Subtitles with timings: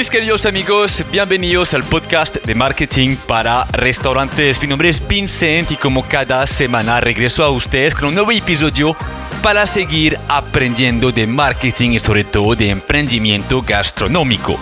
[0.00, 4.58] Mis queridos amigos, bienvenidos al podcast de marketing para restaurantes.
[4.62, 8.96] Mi nombre es Vincent y como cada semana regreso a ustedes con un nuevo episodio
[9.42, 14.58] para seguir aprendiendo de marketing y sobre todo de emprendimiento gastronómico.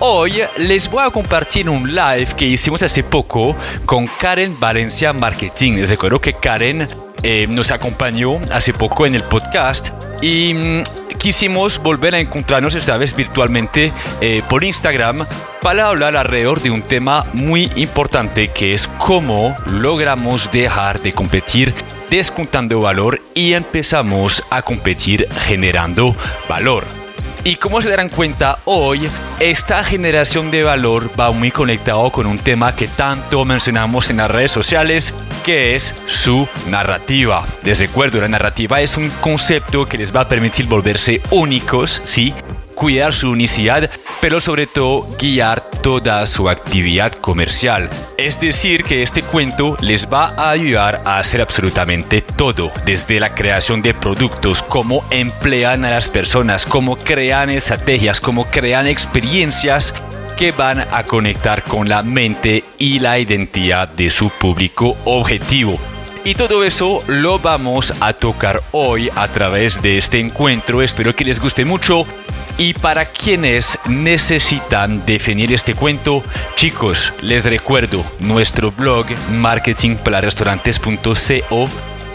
[0.00, 5.74] Hoy les voy a compartir un live que hicimos hace poco con Karen Valencia Marketing.
[5.74, 6.88] Les recuerdo que Karen
[7.22, 12.98] eh, nos acompañó hace poco en el podcast y mm, quisimos volver a encontrarnos esta
[12.98, 15.24] vez virtualmente eh, por Instagram
[15.62, 21.72] para hablar alrededor de un tema muy importante que es cómo logramos dejar de competir
[22.10, 26.14] descontando valor y empezamos a competir generando
[26.46, 27.03] valor.
[27.46, 29.06] Y como se darán cuenta, hoy
[29.38, 34.30] esta generación de valor va muy conectado con un tema que tanto mencionamos en las
[34.30, 35.12] redes sociales,
[35.44, 37.44] que es su narrativa.
[37.62, 42.32] Les recuerdo, la narrativa es un concepto que les va a permitir volverse únicos, sí,
[42.74, 43.90] cuidar su unicidad,
[44.20, 47.90] pero sobre todo guiar toda su actividad comercial.
[48.16, 53.34] Es decir, que este cuento les va a ayudar a hacer absolutamente todo, desde la
[53.34, 59.94] creación de productos, cómo emplean a las personas, cómo crean estrategias, cómo crean experiencias
[60.36, 65.78] que van a conectar con la mente y la identidad de su público objetivo.
[66.24, 70.80] Y todo eso lo vamos a tocar hoy a través de este encuentro.
[70.80, 72.06] Espero que les guste mucho.
[72.56, 76.22] Y para quienes necesitan definir este cuento,
[76.54, 81.68] chicos, les recuerdo, nuestro blog marketingpararestaurantes.co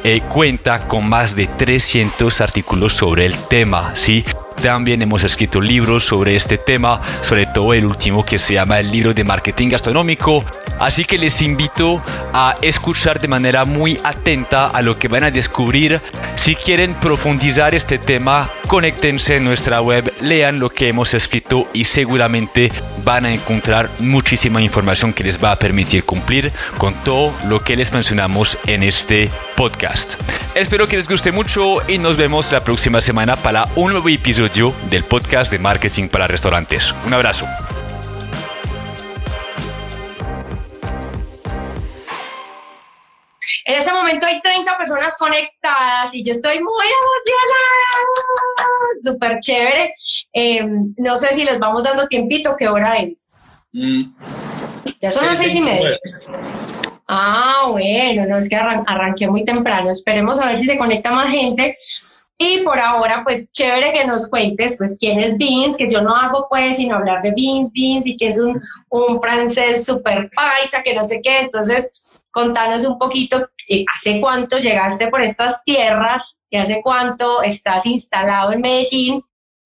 [0.06, 4.24] eh, cuenta con más de 300 artículos sobre el tema, ¿sí?
[4.62, 8.92] También hemos escrito libros sobre este tema, sobre todo el último que se llama el
[8.92, 10.44] libro de marketing gastronómico.
[10.80, 15.32] Así que les invito a escuchar de manera muy atenta a lo que van a
[15.32, 16.02] descubrir.
[16.36, 21.86] Si quieren profundizar este tema, conéctense en nuestra web, lean lo que hemos escrito y
[21.86, 22.72] seguramente
[23.04, 27.78] van a encontrar muchísima información que les va a permitir cumplir con todo lo que
[27.78, 30.16] les mencionamos en este podcast.
[30.60, 34.74] Espero que les guste mucho y nos vemos la próxima semana para un nuevo episodio
[34.90, 36.94] del podcast de marketing para restaurantes.
[37.06, 37.46] Un abrazo.
[43.64, 47.96] En este momento hay 30 personas conectadas y yo estoy muy emocionada.
[49.02, 49.96] Súper chévere.
[50.34, 50.68] Eh,
[50.98, 53.34] no sé si les vamos dando tiempito, ¿qué hora es?
[53.72, 54.12] Mm.
[55.02, 55.98] Ya son las seis y media.
[57.12, 59.90] Ah, bueno, no es que arranqué muy temprano.
[59.90, 61.76] Esperemos a ver si se conecta más gente.
[62.38, 66.16] Y por ahora, pues chévere que nos cuentes, pues quién es Beans, que yo no
[66.16, 70.84] hago pues sino hablar de Beans, Beans y que es un, un francés súper paisa,
[70.84, 71.40] que no sé qué.
[71.40, 76.40] Entonces, contanos un poquito, eh, ¿hace cuánto llegaste por estas tierras?
[76.52, 79.24] ¿Y hace cuánto estás instalado en Medellín?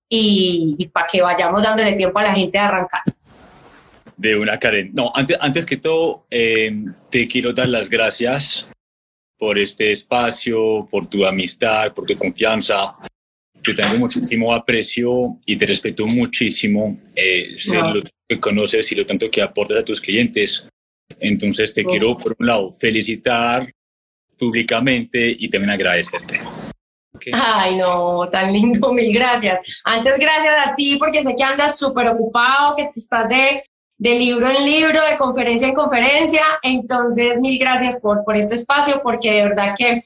[0.08, 3.02] Y, y para que vayamos dándole tiempo a la gente de arrancar.
[4.18, 4.92] De una, Karen.
[4.94, 6.72] No, antes, antes que todo, eh,
[7.10, 8.68] te quiero dar las gracias
[9.38, 12.96] por este espacio, por tu amistad, por tu confianza.
[13.64, 17.00] Te tengo muchísimo aprecio y te respeto muchísimo.
[17.16, 20.68] Eh, lo que conoces y lo tanto que aportas a tus clientes.
[21.20, 23.72] Entonces te quiero, por un lado, felicitar
[24.38, 26.42] públicamente y también agradecerte.
[27.32, 29.82] Ay, no, tan lindo, mil gracias.
[29.84, 33.64] Antes, gracias a ti, porque sé que andas súper ocupado, que te estás de
[34.04, 36.42] de libro en libro, de conferencia en conferencia.
[36.62, 40.02] Entonces, mil gracias por, por este espacio, porque de verdad que,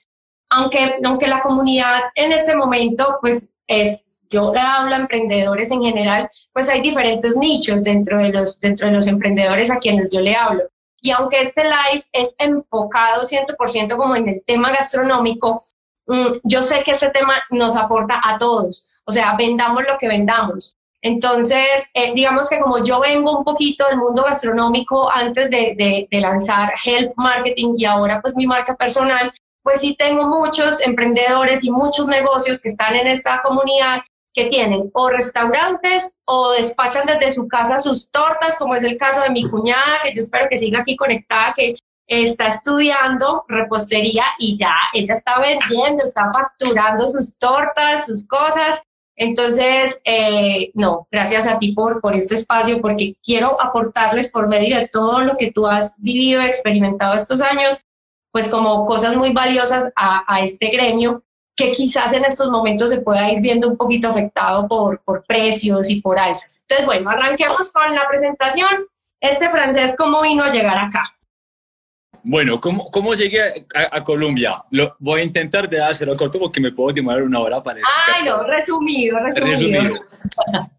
[0.52, 5.82] aunque, aunque la comunidad en este momento, pues es, yo le hablo a emprendedores en
[5.82, 10.22] general, pues hay diferentes nichos dentro de los, dentro de los emprendedores a quienes yo
[10.22, 10.66] le hablo.
[11.02, 15.58] Y aunque este live es enfocado 100% como en el tema gastronómico,
[16.06, 18.90] mm, yo sé que este tema nos aporta a todos.
[19.06, 20.77] O sea, vendamos lo que vendamos.
[21.02, 26.74] Entonces, eh, digamos que como yo vengo un poquito del mundo gastronómico antes de, lanzar
[26.84, 29.32] Help Marketing y ahora pues mi marca personal,
[29.62, 34.02] pues sí tengo muchos emprendedores y muchos negocios que están en esta comunidad
[34.34, 39.22] que tienen o restaurantes o despachan desde su casa sus tortas, como es el caso
[39.22, 41.76] de mi cuñada, que yo espero que siga aquí conectada, que
[42.08, 48.82] está estudiando repostería y ya ella está vendiendo, está facturando sus tortas, sus cosas.
[49.18, 54.78] Entonces, eh, no, gracias a ti por, por este espacio, porque quiero aportarles por medio
[54.78, 57.84] de todo lo que tú has vivido, experimentado estos años,
[58.32, 61.24] pues como cosas muy valiosas a, a este gremio
[61.56, 65.90] que quizás en estos momentos se pueda ir viendo un poquito afectado por, por precios
[65.90, 66.62] y por alzas.
[66.62, 68.86] Entonces, bueno, arranquemos con la presentación.
[69.20, 71.17] Este francés, ¿cómo vino a llegar acá?
[72.30, 74.62] Bueno, ¿cómo, cómo llegué a, Colombia?
[74.72, 78.26] Lo, voy a intentar de hacerlo corto porque me puedo demorar una hora para Ay,
[78.26, 79.82] no, resumido, resumido.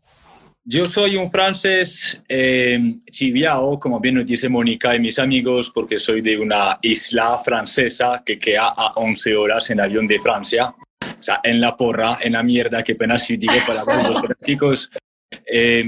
[0.64, 2.78] Yo soy un francés eh,
[3.10, 8.22] chiviao, como bien nos dice Mónica y mis amigos, porque soy de una isla francesa
[8.26, 10.66] que queda a 11 horas en avión de Francia.
[10.66, 14.90] O sea, en la porra, en la mierda, que pena si digo para los chicos.
[15.50, 15.82] Eh,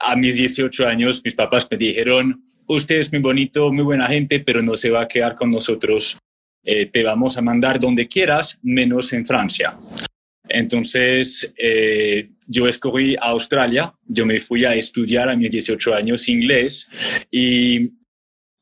[0.00, 4.40] a mis 18 años, mis papás me dijeron, usted es muy bonito, muy buena gente,
[4.40, 6.18] pero no se va a quedar con nosotros.
[6.62, 9.78] Eh, te vamos a mandar donde quieras, menos en Francia.
[10.48, 16.88] Entonces, eh, yo escogí Australia, yo me fui a estudiar a mis 18 años inglés
[17.30, 17.90] y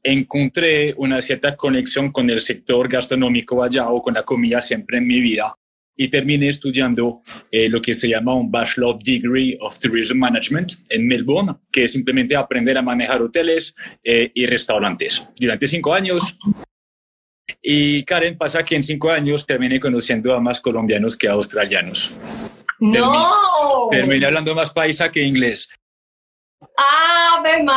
[0.03, 5.07] encontré una cierta conexión con el sector gastronómico allá o con la comida siempre en
[5.07, 5.57] mi vida
[6.03, 11.07] y terminé estudiando eh, lo que se llama un Bachelor Degree of Tourism Management en
[11.07, 13.73] Melbourne, que es simplemente aprender a manejar hoteles
[14.03, 15.29] eh, y restaurantes.
[15.39, 16.37] Durante cinco años
[17.63, 22.13] y Karen, pasa que en cinco años terminé conociendo a más colombianos que australianos.
[22.81, 23.89] ¡No!
[23.89, 25.69] Terminé, hablando más paisa que inglés.
[26.77, 27.65] ¡Ah, me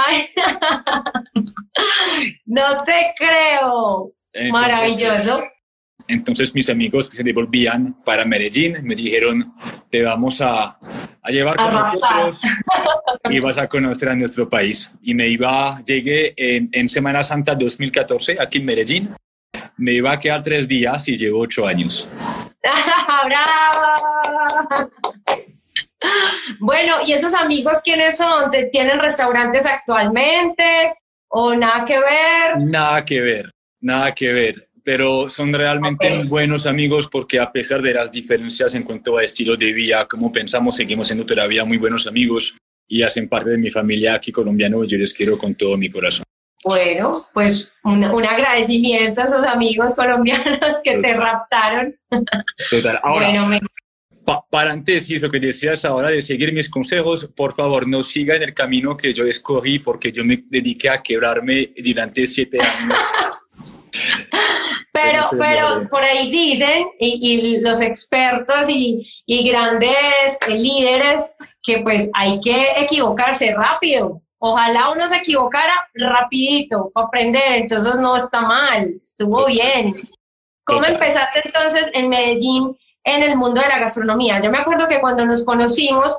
[2.46, 4.14] No te creo.
[4.52, 5.44] Maravilloso.
[6.08, 9.54] Entonces mis amigos que se devolvían para Medellín me dijeron,
[9.90, 10.78] te vamos a,
[11.22, 12.42] a llevar con nosotros
[13.30, 14.94] y vas a conocer a nuestro país.
[15.02, 19.16] Y me iba, llegué en, en Semana Santa 2014 aquí en Medellín
[19.78, 22.10] me iba a quedar tres días y llevo ocho años.
[23.26, 24.90] ¡Bravo!
[26.60, 28.52] Bueno, ¿y esos amigos quiénes son?
[28.72, 30.94] ¿Tienen restaurantes actualmente
[31.28, 32.58] o nada que ver?
[32.58, 33.52] Nada que ver,
[33.82, 34.68] nada que ver.
[34.86, 39.58] Pero son realmente buenos amigos porque a pesar de las diferencias en cuanto a estilo
[39.58, 42.56] de vida, como pensamos, seguimos siendo todavía muy buenos amigos
[42.88, 44.84] y hacen parte de mi familia aquí colombiano.
[44.84, 46.24] Yo les quiero con todo mi corazón.
[46.64, 51.96] Bueno, pues un, agradecimiento a esos amigos colombianos que te raptaron.
[52.70, 53.00] Total.
[53.04, 53.68] Ahora, bueno,
[54.50, 58.54] paréntesis, lo que decías ahora de seguir mis consejos, por favor, no siga en el
[58.54, 62.98] camino que yo escogí porque yo me dediqué a quebrarme durante siete años.
[64.92, 72.40] pero, pero por ahí dicen, y, los expertos y, y grandes líderes, que pues hay
[72.42, 74.22] que equivocarse rápido.
[74.38, 79.94] Ojalá uno se equivocara rapidito para aprender, entonces no está mal, estuvo bien.
[80.66, 84.42] ¿Cómo empezaste entonces en Medellín en el mundo de la gastronomía?
[84.42, 86.16] Yo me acuerdo que cuando nos conocimos,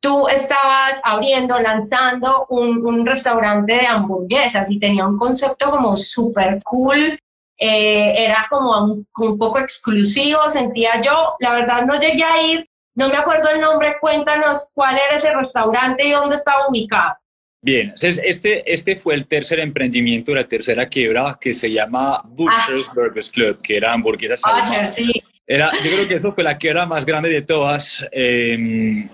[0.00, 7.18] tú estabas abriendo, lanzando un, restaurante de hamburguesas y tenía un concepto como súper cool,
[7.58, 12.66] eh, era como un, un, poco exclusivo, sentía yo, la verdad no llegué a ir,
[12.94, 17.16] no me acuerdo el nombre, cuéntanos cuál era ese restaurante y dónde estaba ubicado.
[17.62, 22.92] Bien, este, este fue el tercer emprendimiento, la tercera quiebra, que se llama Butcher's ah.
[22.94, 24.94] Burgers Club, que era hamburguesas.
[24.94, 25.10] sí.
[25.48, 28.04] Era, yo creo que eso fue la quiebra más grande de todas.
[28.10, 29.08] Eh,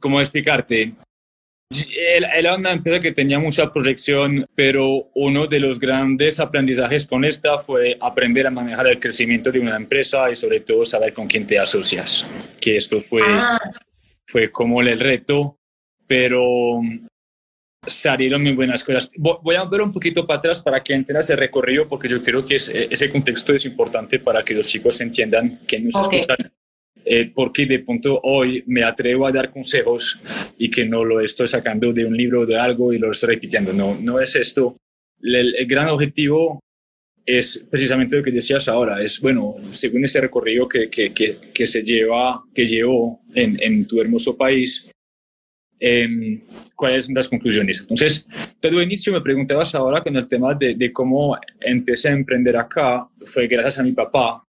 [0.00, 0.94] ¿Cómo explicarte?
[2.06, 7.58] Era una empresa que tenía mucha proyección, pero uno de los grandes aprendizajes con esta
[7.58, 11.46] fue aprender a manejar el crecimiento de una empresa y sobre todo saber con quién
[11.46, 12.26] te asocias.
[12.60, 13.58] Que esto fue, ah.
[14.26, 15.58] fue como el reto,
[16.06, 16.80] pero
[17.86, 19.10] salieron muy buenas cosas.
[19.16, 22.44] Voy a ver un poquito para atrás para que entiendas el recorrido, porque yo creo
[22.44, 26.36] que ese contexto es importante para que los chicos entiendan que nos escuchan.
[27.06, 30.20] Eh, porque de punto hoy me atrevo a dar consejos
[30.56, 33.34] y que no lo estoy sacando de un libro o de algo y lo estoy
[33.34, 33.72] repitiendo.
[33.72, 34.76] No, no es esto.
[35.20, 36.60] El, gran objetivo
[37.26, 39.02] es precisamente lo que decías ahora.
[39.02, 43.86] Es, bueno, según ese recorrido que, que, que, que se lleva, que llevó en, en
[43.86, 44.88] tu hermoso país,
[45.80, 46.40] eh,
[46.74, 47.80] cuáles son las conclusiones.
[47.80, 48.26] Entonces,
[48.60, 53.06] todo inicio me preguntabas ahora con el tema de, de, cómo empecé a emprender acá,
[53.26, 54.42] fue gracias a mi papá,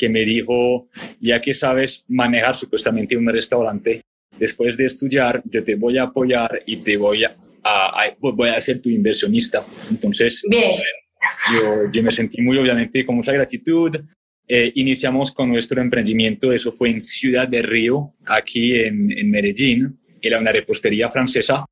[0.00, 0.88] que me dijo,
[1.20, 4.00] ya que sabes manejar supuestamente un restaurante,
[4.38, 7.36] después de estudiar, yo te voy a apoyar y te voy a,
[8.18, 9.66] voy a ser tu inversionista.
[9.90, 10.80] Entonces, Bien.
[11.52, 13.94] Yo, yo me sentí muy, obviamente, con mucha gratitud.
[14.48, 20.00] Eh, iniciamos con nuestro emprendimiento, eso fue en Ciudad de Río, aquí en, en Medellín
[20.22, 21.64] era una repostería francesa.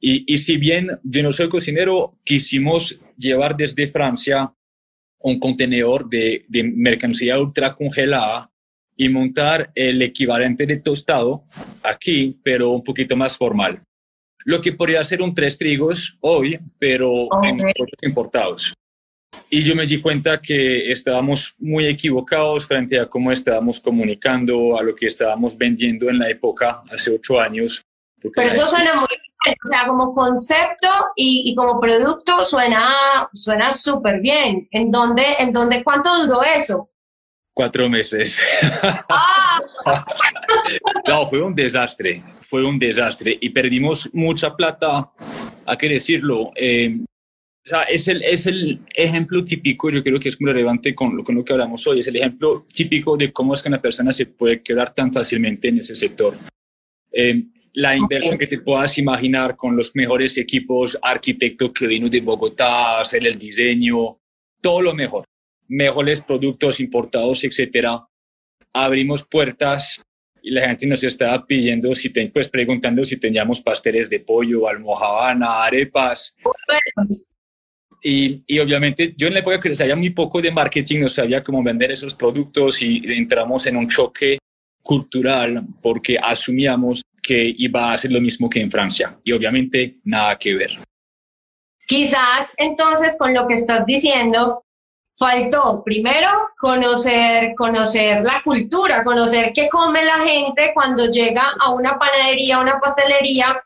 [0.00, 4.52] Y, y, si bien yo no soy cocinero, quisimos llevar desde Francia
[5.24, 8.50] un contenedor de, de mercancía ultra congelada
[8.96, 11.44] y montar el equivalente de tostado
[11.82, 13.82] aquí, pero un poquito más formal.
[14.44, 17.58] Lo que podría ser un tres trigos hoy, pero en
[18.02, 18.74] importados.
[19.48, 24.82] Y yo me di cuenta que estábamos muy equivocados frente a cómo estábamos comunicando, a
[24.82, 27.82] lo que estábamos vendiendo en la época, hace ocho años.
[28.32, 32.90] Pero eso suena muy bien, o sea, como concepto y, y como producto suena
[33.32, 34.68] suena súper bien.
[34.70, 36.90] ¿En dónde, ¿En dónde, cuánto duró eso?
[37.54, 38.42] Cuatro meses.
[39.08, 39.60] Ah.
[41.06, 45.10] No, fue un desastre, fue un desastre y perdimos mucha plata,
[45.66, 46.50] hay que decirlo.
[46.56, 50.94] Eh, o sea, es el, es el ejemplo típico, yo creo que es muy relevante
[50.94, 53.68] con lo, con lo que hablamos hoy, es el ejemplo típico de cómo es que
[53.68, 56.36] una persona se puede quedar tan fácilmente en ese sector.
[57.12, 62.20] Eh, la inversión que te puedas imaginar con los mejores equipos, arquitectos que vino de
[62.20, 64.18] Bogotá, hacer el diseño,
[64.62, 65.24] todo lo mejor,
[65.66, 68.06] mejores productos importados, etcétera.
[68.72, 70.00] Abrimos puertas
[70.40, 75.64] y la gente nos estaba pidiendo, si pues preguntando si teníamos pasteles de pollo, almohabana,
[75.64, 76.32] arepas.
[78.02, 81.42] Y, y, obviamente yo en la época que sabía muy poco de marketing, no sabía
[81.42, 84.38] cómo vender esos productos y entramos en un choque
[84.82, 90.36] cultural porque asumíamos que iba a ser lo mismo que en Francia y obviamente nada
[90.38, 90.78] que ver.
[91.86, 94.64] Quizás entonces con lo que estás diciendo
[95.16, 96.28] faltó primero
[96.58, 102.60] conocer conocer la cultura, conocer qué come la gente cuando llega a una panadería, a
[102.60, 103.60] una pastelería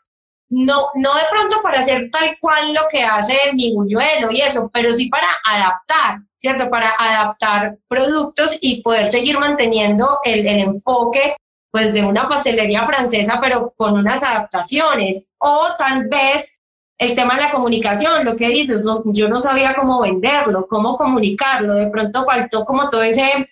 [0.51, 4.69] no, no de pronto para hacer tal cual lo que hace mi buñuelo y eso,
[4.73, 6.69] pero sí para adaptar, ¿cierto?
[6.69, 11.35] Para adaptar productos y poder seguir manteniendo el, el enfoque
[11.71, 15.29] pues de una pastelería francesa, pero con unas adaptaciones.
[15.37, 16.59] O tal vez
[16.97, 20.97] el tema de la comunicación, lo que dices, no, yo no sabía cómo venderlo, cómo
[20.97, 23.49] comunicarlo, de pronto faltó como todo ese,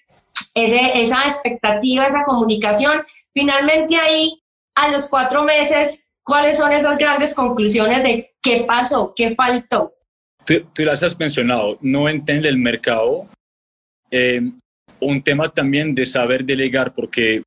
[0.53, 3.03] ese, esa expectativa, esa comunicación.
[3.33, 4.41] Finalmente ahí,
[4.75, 9.93] a los cuatro meses, ¿Cuáles son esas grandes conclusiones de qué pasó, qué faltó?
[10.43, 13.29] Tú, las has mencionado, no entiende el mercado.
[14.11, 14.41] Eh,
[14.99, 17.43] un tema también de saber delegar, porque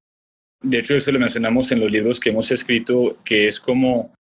[0.63, 4.13] de hecho eso lo mencionamos en los libros que hemos escrito, que es como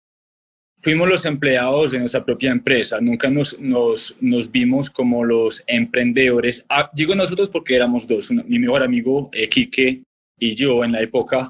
[0.82, 6.66] fuimos los empleados de nuestra propia empresa, nunca nos, nos, nos vimos como los emprendedores.
[6.70, 10.04] Ah, digo nosotros porque éramos dos, mi mejor amigo, eh, Quique,
[10.40, 11.50] y yo en la época,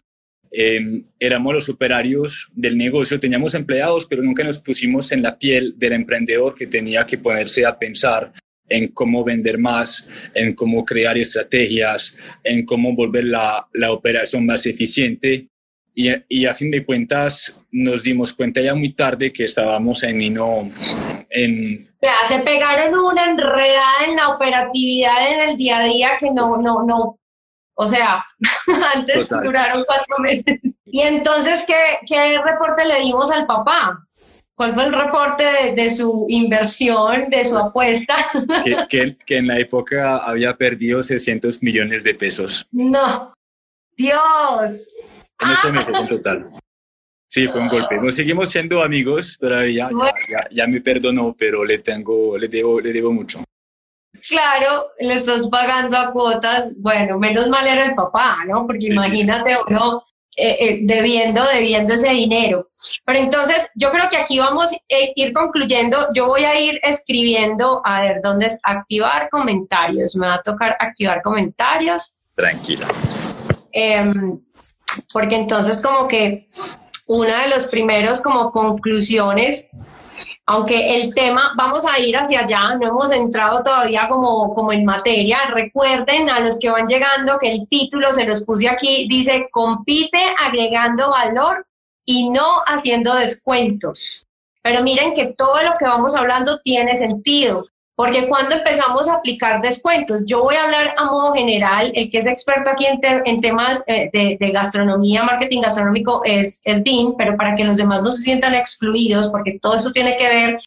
[0.51, 5.75] Em, éramos los operarios del negocio, teníamos empleados, pero nunca nos pusimos en la piel
[5.77, 8.31] del emprendedor que tenía que ponerse a pensar
[8.69, 14.65] en cómo vender más, en cómo crear estrategias, en cómo volver la, la operación más
[14.65, 15.47] eficiente.
[15.95, 20.33] Y, y, a fin de cuentas nos dimos cuenta ya muy tarde que estábamos en
[20.33, 20.69] no
[21.29, 21.89] en
[22.27, 26.85] se pegaron una enredada en la operatividad en el día a día que no no
[26.85, 27.19] no
[27.81, 28.25] o sea,
[28.93, 30.59] antes duraron cuatro meses.
[30.83, 34.05] Y entonces, ¿qué, ¿qué, reporte le dimos al papá?
[34.59, 38.13] ¿Cuál fue el reporte de, su inversión, de su apuesta?
[38.89, 42.67] Que, que, en la época había perdido 600 millones de pesos.
[42.69, 43.33] No,
[43.95, 44.89] Dios.
[45.41, 46.51] En ese mes en total.
[47.29, 48.01] Sí, fue un golpe.
[48.01, 49.89] Nos seguimos siendo amigos todavía.
[49.91, 53.41] Ya, ya, ya, me perdonó, pero le tengo, le debo, le debo mucho.
[54.27, 56.73] Claro, le estás pagando a cuotas.
[56.75, 58.67] Bueno, menos mal era el papá, ¿no?
[58.67, 60.03] Porque imagínate uno
[60.37, 62.67] eh, eh, debiendo, debiendo ese dinero.
[63.05, 64.77] Pero entonces, yo creo que aquí vamos a
[65.15, 66.07] ir concluyendo.
[66.13, 68.59] Yo voy a ir escribiendo, a ver, ¿dónde es?
[68.63, 70.15] Activar comentarios.
[70.15, 72.21] Me va a tocar activar comentarios.
[72.35, 72.87] Tranquila.
[73.71, 74.39] Em,
[75.11, 76.47] porque entonces como que
[77.07, 79.71] una de los primeros como conclusiones
[80.51, 85.37] aunque el tema, vamos a ir hacia allá, no hemos entrado todavía como, en materia.
[85.53, 90.17] Recuerden a los que van llegando que el título se los puse aquí, dice, compite
[90.39, 91.67] agregando valor
[92.03, 94.25] y no haciendo descuentos.
[94.63, 97.67] Pero miren que todo lo que vamos hablando tiene sentido.
[97.99, 102.19] Porque cuando empezamos a aplicar descuentos, yo voy a hablar a modo general, el que
[102.19, 107.55] es experto aquí en, temas eh, de, gastronomía, marketing gastronómico es el DIN, pero para
[107.55, 110.61] que los demás no se sientan excluidos, porque todo eso tiene que ver,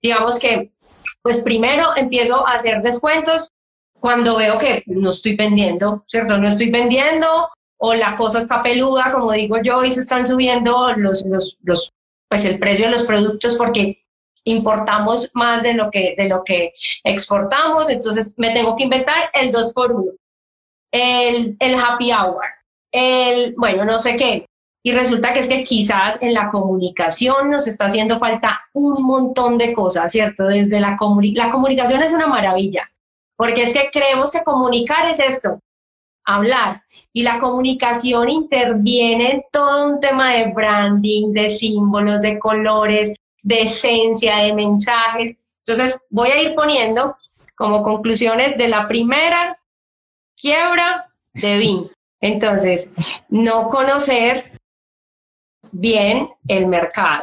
[0.00, 0.70] digamos que,
[1.22, 3.48] pues primero empiezo a hacer descuentos
[3.98, 6.38] cuando veo que no estoy vendiendo, ¿cierto?
[6.38, 10.92] No estoy vendiendo o la cosa está peluda, como digo yo, y se están subiendo
[10.92, 11.90] los, los, los
[12.28, 14.05] pues el precio de los productos porque
[14.46, 16.72] importamos más de lo que, de lo que
[17.04, 20.12] exportamos, entonces me tengo que inventar el 2 por 1
[20.96, 22.44] el, el happy hour,
[22.92, 24.46] el, bueno, no sé qué.
[24.82, 29.58] Y resulta que es que quizás en la comunicación nos está haciendo falta un montón
[29.58, 30.46] de cosas, ¿cierto?
[30.46, 30.96] Desde la,
[31.34, 32.88] la comunicación es una maravilla,
[33.36, 35.58] porque es que creemos que comunicar es esto,
[36.24, 36.82] hablar.
[37.12, 43.62] Y la comunicación interviene en todo un tema de branding, de símbolos, de colores, de
[43.62, 45.44] esencia, de mensajes.
[45.64, 47.16] Entonces, voy a ir poniendo
[47.56, 49.56] como conclusiones de la primera
[50.36, 51.84] quiebra de BIM.
[52.20, 52.96] Entonces,
[53.28, 54.58] no conocer
[55.70, 57.22] bien el mercado.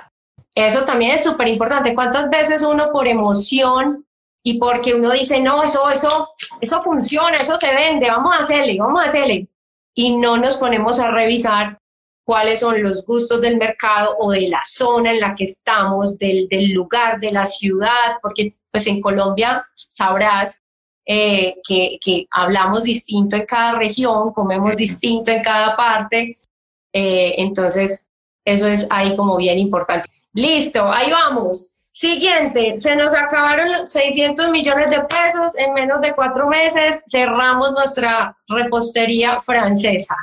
[0.55, 1.93] Eso también es súper importante.
[1.93, 4.05] ¿Cuántas veces uno por emoción
[4.43, 6.29] y porque uno dice, no, eso, eso,
[6.61, 9.49] eso funciona, eso se vende, vamos a hacerle, vamos a hacerle.
[9.93, 11.79] Y no nos ponemos a revisar
[12.23, 16.47] cuáles son los gustos del mercado o de la zona en la que estamos, del,
[16.73, 20.59] lugar, de la ciudad, porque pues en Colombia sabrás
[21.05, 26.31] eh, que, que, hablamos distinto en cada región, comemos distinto en cada parte,
[26.93, 28.09] eh, entonces
[28.45, 30.09] eso es ahí como bien importante.
[30.33, 31.73] Listo, ahí vamos.
[31.89, 37.71] Siguiente, se nos acabaron los 600 millones de pesos en menos de cuatro meses, cerramos
[37.73, 40.15] nuestra repostería francesa.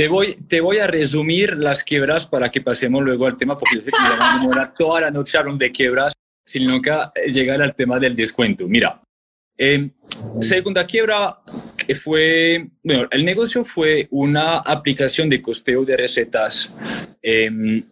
[0.00, 3.76] Te voy, te voy a resumir las quiebras para que pasemos luego al tema, porque
[3.76, 7.12] yo sé que me van a demorar toda la noche hablando de quiebras sin nunca
[7.26, 8.66] llegar al tema del descuento.
[8.66, 8.98] Mira,
[9.58, 9.90] eh,
[10.40, 11.40] segunda quiebra
[11.76, 16.74] que fue, bueno, el negocio fue una aplicación de costeo de recetas
[17.22, 17.82] eh,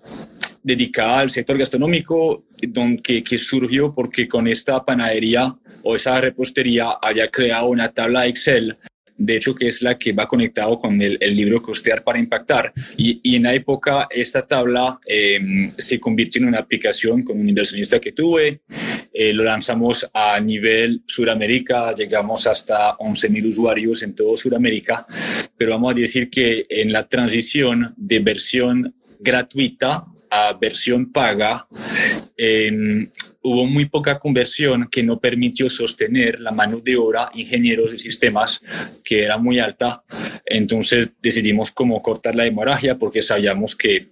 [0.62, 7.30] dedicada al sector gastronómico, donde, que surgió porque con esta panadería o esa repostería había
[7.30, 8.78] creado una tabla Excel
[9.18, 12.72] de hecho que es la que va conectado con el, libro Costear para Impactar.
[12.96, 18.00] Y, en la época esta tabla em, se convirtió en una aplicación con un inversionista
[18.00, 18.60] que tuve,
[19.12, 25.06] eh, lo lanzamos a nivel Suramérica, llegamos hasta 11.000 usuarios en todo Suramérica,
[25.56, 31.66] pero vamos a decir que en la transición de versión gratuita a versión paga,
[32.36, 33.10] em,
[33.42, 38.60] hubo muy poca conversión que no permitió sostener la mano de obra ingenieros de sistemas
[39.04, 40.02] que era muy alta.
[40.44, 44.08] Entonces decidimos como cortar la hemorragia porque sabíamos que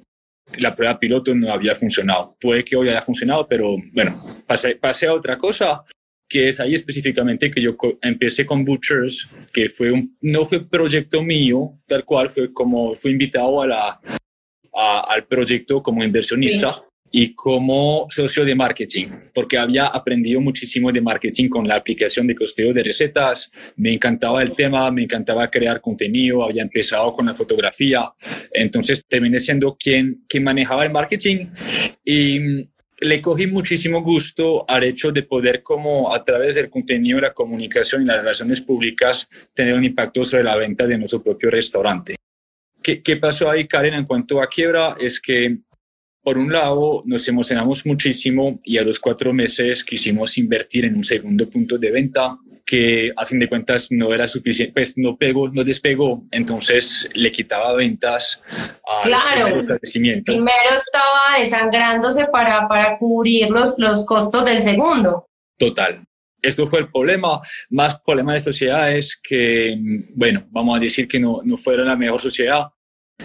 [0.58, 2.37] la prueba piloto no había funcionado.
[2.40, 5.85] Puede que hoy haya funcionado, pero bueno, pasé, pasé a otra cosa
[6.28, 11.23] que es ahí específicamente que yo empecé con Butchers, que fue un, no fue proyecto
[11.23, 14.00] mío, tal cual, fue como fui invitado a la,
[14.76, 16.80] al proyecto como inversionista
[17.11, 22.35] y como socio de marketing, porque había aprendido muchísimo de marketing con la aplicación de
[22.35, 27.35] costeo de recetas, me encantaba el tema, me encantaba crear contenido, había empezado con la
[27.35, 28.12] fotografía,
[28.52, 31.47] entonces terminé siendo quien, quien manejaba el marketing
[32.04, 32.67] y
[32.99, 38.02] le cogí muchísimo gusto al hecho de poder como a través del contenido, la comunicación
[38.02, 42.17] y las relaciones públicas tener un impacto sobre la venta de nuestro propio restaurante.
[42.86, 44.94] ¿Qué, qué pasó ahí, Karen, en cuanto a quiebra?
[45.00, 45.58] Es que
[46.22, 51.02] por un lado, nos emocionamos muchísimo y a los cuatro meses quisimos invertir en un
[51.02, 55.49] segundo punto de venta que a fin de cuentas no era suficiente, pues no pegó,
[55.49, 58.40] no despegó, entonces le quitaba ventas
[59.02, 59.46] al claro.
[59.49, 60.32] establecimiento.
[60.32, 65.26] Primero estaba desangrándose para, para cubrir los, los costos del segundo.
[65.58, 66.04] Total.
[66.40, 67.40] Esto fue el problema.
[67.70, 69.76] Más problema de sociedad es que,
[70.14, 72.66] bueno, vamos a decir que no, no fuera la mejor sociedad.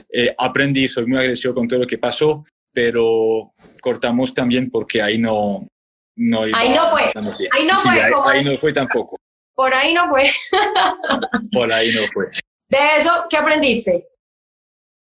[0.09, 5.17] Eh, aprendí, soy muy agresivo con todo lo que pasó pero cortamos también porque ahí
[5.17, 5.67] no,
[6.15, 7.03] no Ahí no fue.
[7.03, 8.01] Ahí no fue.
[8.31, 9.17] ahí, no fue tampoco.
[9.53, 10.31] Por ahí no fue.
[11.51, 12.27] Por ahí no fue.
[12.69, 14.07] De eso, ¿qué aprendiste?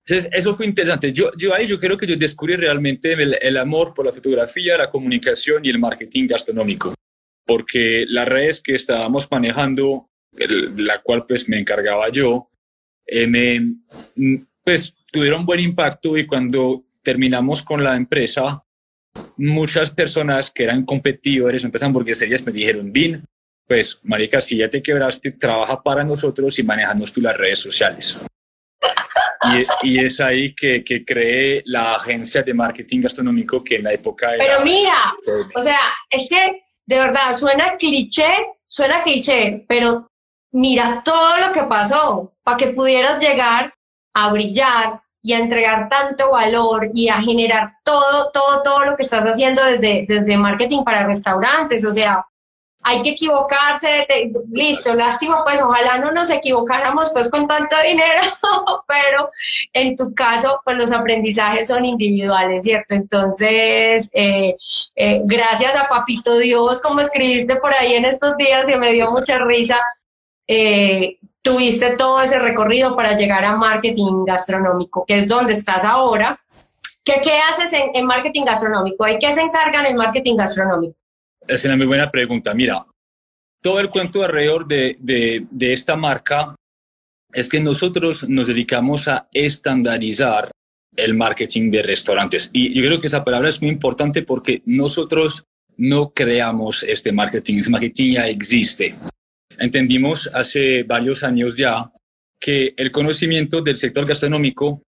[0.03, 1.13] eso fue interesante.
[1.13, 4.77] Yo, yo ahí yo creo que yo descubrí realmente el, el, amor por la fotografía,
[4.77, 6.95] la comunicación y el marketing gastronómico.
[7.45, 12.49] Porque las redes que estábamos manejando, la cual pues me encargaba yo,
[13.05, 13.77] eh, me,
[14.63, 18.63] pues tuvieron buen impacto y cuando terminamos con la empresa,
[19.37, 23.25] muchas personas que eran competidores, empresas hamburgueserías, me dijeron, Vin,
[23.67, 28.19] pues, marica, si ya te quebraste, trabaja para nosotros y manejanos tú las redes sociales.
[29.83, 33.93] Y, y, es ahí que, que creé la agencia de marketing gastronómico que en la
[33.93, 34.45] época era...
[34.45, 35.15] Pero mira,
[35.55, 38.31] o sea, es que de verdad suena cliché,
[38.67, 40.11] suena cliché, pero
[40.51, 43.73] mira todo lo que pasó para que pudieras llegar
[44.13, 49.03] a brillar, y a entregar tanto valor y a generar todo, todo, todo lo que
[49.03, 51.85] estás haciendo desde, desde marketing para restaurantes.
[51.85, 52.25] O sea,
[52.83, 54.07] hay que equivocarse,
[54.51, 58.21] listo, lástima, pues ojalá no nos equivocáramos pues con tanto dinero,
[58.87, 59.29] pero
[59.73, 62.95] en tu caso, pues los aprendizajes son individuales, ¿cierto?
[62.95, 64.55] Entonces, eh,
[64.95, 69.11] eh, gracias a Papito Dios, como escribiste por ahí en estos días y me dio
[69.11, 69.79] mucha risa,
[70.47, 76.39] eh, tuviste todo ese recorrido para llegar a marketing gastronómico, que es donde estás ahora.
[77.03, 77.13] ¿Qué,
[77.49, 79.07] haces en, marketing gastronómico?
[79.07, 80.95] ¿Y qué se encargan en marketing gastronómico?
[81.47, 82.53] Es una muy buena pregunta.
[82.53, 82.85] Mira,
[83.61, 86.55] todo el cuento alrededor de, de, de esta marca
[87.33, 90.51] es que nosotros nos dedicamos a estandarizar
[90.95, 92.49] el marketing de restaurantes.
[92.53, 95.45] Y yo creo que esa palabra es muy importante porque nosotros
[95.77, 98.95] no creamos este marketing, ese marketing ya existe
[99.59, 101.91] entendimos hace varios años ya
[102.39, 104.83] que el conocimiento del sector gastronómico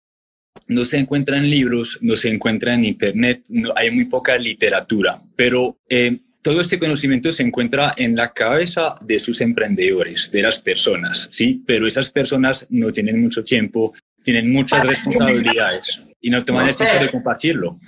[0.68, 5.22] no se encuentra en libros, no se encuentra en Internet, no, hay muy poca literatura,
[5.36, 10.60] pero eh, todo este conocimiento se encuentra en la cabeza de sus emprendedores, de las
[10.60, 11.64] personas, ¿sí?
[11.66, 13.94] Pero esas personas no tienen mucho tiempo,
[14.24, 17.80] tienen muchas responsabilidades y no toman el tiempo de compartirlo.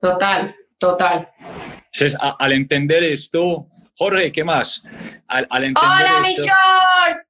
[0.00, 1.28] Total, total.
[1.92, 4.82] Entonces, al entender esto, Jorge, ¿qué más?
[5.28, 7.20] Al, Hola, mi George.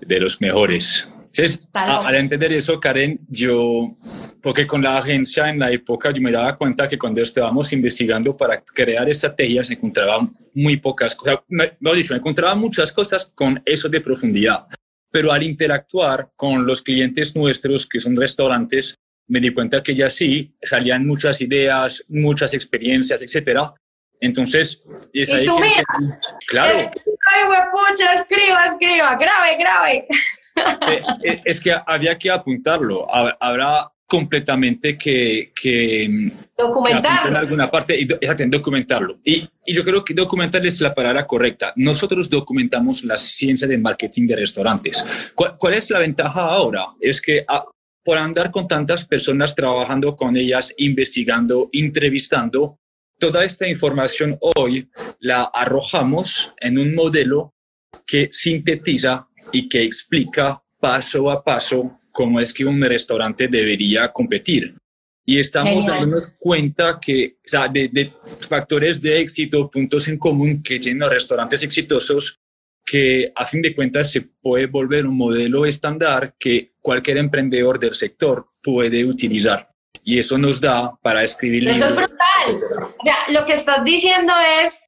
[0.00, 1.06] De los mejores.
[1.34, 3.96] Entonces, al entender eso, Karen, yo,
[4.42, 8.36] porque con la agencia en la época yo me daba cuenta que cuando estábamos investigando
[8.36, 14.02] para crear estrategias encontraba muy pocas cosas, mejor dicho, encontraba muchas cosas con eso de
[14.02, 14.66] profundidad,
[15.10, 18.94] pero al interactuar con los clientes nuestros, que son restaurantes,
[19.28, 23.72] me di cuenta que ya sí, salían muchas ideas, muchas experiencias, etcétera.
[24.22, 25.82] Entonces, es ¿Y tú mira,
[26.46, 26.78] claro.
[26.78, 30.06] Ay, pucha, escriba, escriba, grave, grave.
[30.54, 33.06] Eh, eh, es que había que apuntarlo.
[33.40, 39.18] Habrá completamente que, que documentarlo en alguna parte y documentarlo.
[39.24, 41.72] Y, y, yo creo que documentar es la palabra correcta.
[41.76, 45.32] Nosotros documentamos la ciencia del marketing de restaurantes.
[45.34, 46.88] ¿Cuál, es la ventaja ahora?
[47.00, 47.64] Es que ah,
[48.04, 52.78] por andar con tantas personas trabajando con ellas, investigando, entrevistando,
[53.22, 57.54] toda esta información hoy la arrojamos en un modelo
[58.04, 64.74] que sintetiza y que explica paso a paso cómo es que un restaurante debería competir.
[65.24, 70.80] Y estamos dándonos cuenta que, o sea, de, factores de éxito, puntos en común que
[70.80, 72.40] tienen los restaurantes exitosos,
[72.84, 77.94] que a fin de cuentas se puede volver un modelo estándar que cualquier emprendedor del
[77.94, 79.71] sector puede utilizar.
[80.02, 81.90] Y eso nos da para escribir libros.
[81.90, 82.94] Es brutal.
[83.04, 84.82] Ya, lo que estás diciendo es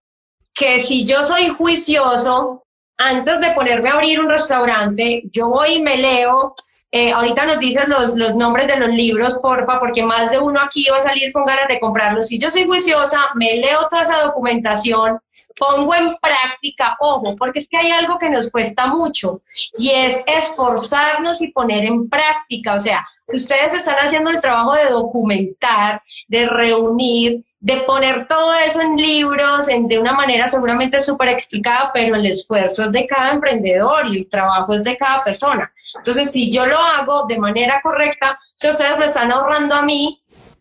[0.53, 2.64] que si yo soy juicioso,
[2.96, 6.55] antes de ponerme a abrir un restaurante, yo voy y me leo.
[6.90, 10.61] Eh, ahorita nos dices los, los nombres de los libros, porfa, porque más de uno
[10.61, 12.29] aquí va a salir con ganas de comprarlos.
[12.29, 15.18] Si yo soy juiciosa, me leo toda esa documentación,
[15.56, 19.42] pongo en práctica, ojo, porque es que hay algo que nos cuesta mucho
[19.76, 22.74] y es esforzarnos y poner en práctica.
[22.74, 28.80] O sea, ustedes están haciendo el trabajo de documentar, de reunir, de poner todo eso
[28.80, 33.30] en libros, en, de una manera seguramente súper explicada, pero el esfuerzo es de cada
[33.30, 35.72] emprendedor y el trabajo es de cada persona.
[35.96, 40.20] Entonces, si yo lo hago de manera correcta, si ustedes me están ahorrando a mí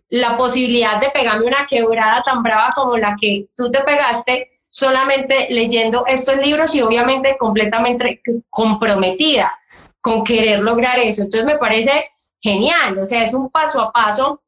[0.09, 5.47] la posibilidad de pegarme una quebrada tan brava como la que tú te pegaste, solamente
[5.51, 9.53] leyendo estos libros y obviamente completamente comprometida
[10.01, 11.21] con querer lograr eso.
[11.21, 12.09] Entonces me parece
[12.41, 14.41] genial, o sea, es un paso a paso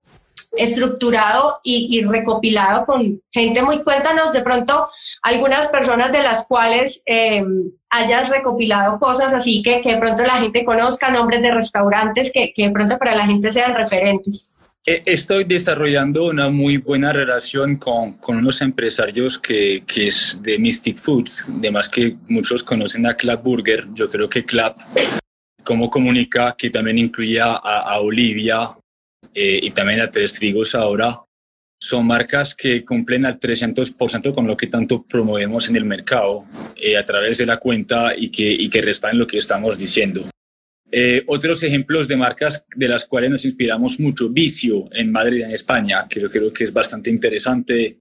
[0.58, 3.84] estructurado y, recopilado con gente muy.
[3.84, 4.88] Cuéntanos de pronto
[5.22, 10.38] algunas personas de las cuales em, hayas recopilado cosas así que, que de pronto la
[10.38, 14.55] gente conozca, nombres de restaurantes que, que de pronto para la gente sean referentes.
[14.88, 20.60] E, estoy desarrollando una muy buena relación con, con unos empresarios que, que, es de
[20.60, 23.88] Mystic Foods, además que muchos conocen a Club Burger.
[23.94, 24.76] Yo creo que Club,
[25.64, 28.78] como comunica, que también incluía a, a Olivia,
[29.34, 31.22] eh, y también a Tres Trigos ahora,
[31.80, 36.46] son marcas que cumplen al 300% con lo que tanto promovemos en el mercado
[36.76, 40.30] eh, a través de la cuenta y que, y que respalden lo que estamos diciendo.
[40.98, 45.52] Eh, otros ejemplos de marcas de las cuales nos inspiramos mucho, Vicio en Madrid, en
[45.52, 48.00] España, que yo creo que es bastante interesante.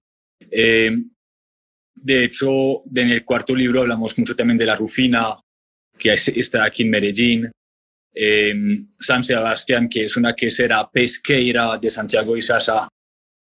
[1.96, 5.40] de hecho, en el cuarto libro hablamos mucho también de la Rufina,
[5.98, 7.50] que está aquí en Medellín
[8.14, 8.54] eh,
[9.00, 12.88] San Sebastián, que es una quesera pesqueira de Santiago y Sasa,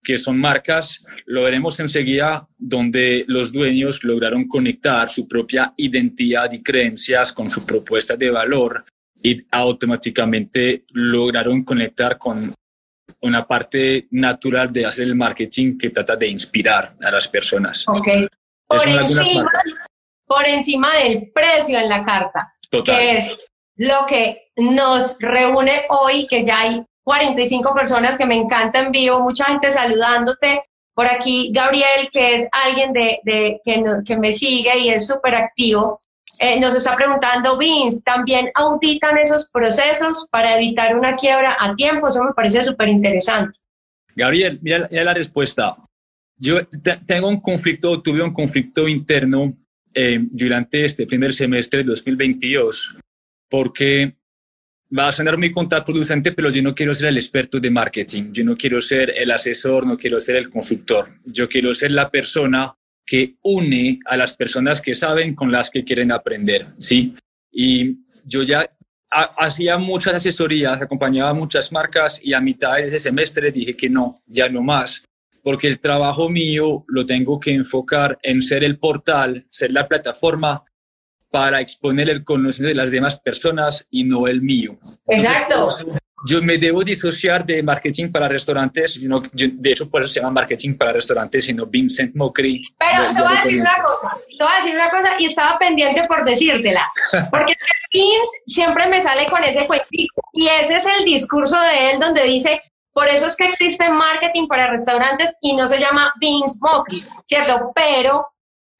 [0.04, 6.62] que son marcas, lo veremos enseguida, donde los dueños lograron conectar su propia identidad y
[6.62, 8.84] creencias con su propuesta de valor
[9.24, 12.54] y automáticamente lograron conectar con
[13.22, 17.86] una parte natural de hacer el marketing que trata de inspirar a las personas.
[17.88, 18.28] Okay.
[18.68, 19.50] Por, encima,
[20.26, 22.54] por encima del precio en la carta.
[22.70, 22.98] Total.
[22.98, 23.38] Que es
[23.78, 29.22] lo que nos reúne hoy, que ya hay 45 personas que me encanta en vivo,
[29.22, 30.64] mucha gente saludándote.
[30.94, 33.20] Por aquí, Gabriel, que es alguien de,
[33.64, 35.96] que, que, me sigue y es súper activo,
[36.44, 42.10] eh, nos está preguntando, Vince, ¿también auditan esos procesos para evitar una quiebra a tiempo?
[42.10, 43.58] Eso me parece súper interesante.
[44.14, 45.78] Gabriel, mira, la respuesta.
[46.36, 46.58] Yo
[47.08, 49.58] tengo un conflicto, tuve un conflicto interno
[49.94, 52.98] eh, durante este primer semestre de 2022
[53.50, 54.18] porque
[54.98, 58.44] va a sonar muy contraproducente, pero yo no quiero ser el experto de marketing, yo
[58.44, 62.76] no quiero ser el asesor, no quiero ser el consultor, yo quiero ser la persona
[63.06, 67.14] que une a las personas que saben con las que quieren aprender, ¿sí?
[67.52, 68.70] Y yo ya
[69.10, 73.90] hacía muchas asesorías, acompañaba a muchas marcas y a mitad de ese semestre dije que
[73.90, 75.04] no, ya no más,
[75.44, 80.64] porque el trabajo mío lo tengo que enfocar en ser el portal, ser la plataforma
[81.30, 84.80] para exponer el conocimiento de las demás personas y no el mío.
[85.08, 85.70] Exacto.
[86.26, 90.32] Yo me debo disociar de marketing para restaurantes, sino, de hecho por eso se llama
[90.32, 92.64] marketing para restaurantes, sino Vincent Mockery.
[92.78, 95.60] Pero te voy a decir una cosa, te voy a decir una cosa y estaba
[95.60, 96.92] pendiente por decírtela,
[97.30, 97.56] porque
[97.92, 102.24] Vince siempre me sale con ese cuentito y ese es el discurso de él donde
[102.24, 102.62] dice,
[102.94, 107.72] por eso es que existe marketing para restaurantes y no se llama Vince Mockery, ¿cierto?
[107.76, 108.28] Pero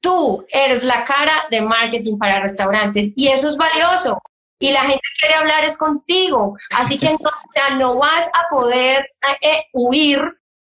[0.00, 4.20] tú eres la cara de marketing para restaurantes y eso es valioso
[4.58, 6.56] y la gente quiere hablar es contigo.
[6.76, 9.08] Así que no, no vas a poder
[9.40, 10.20] eh, huir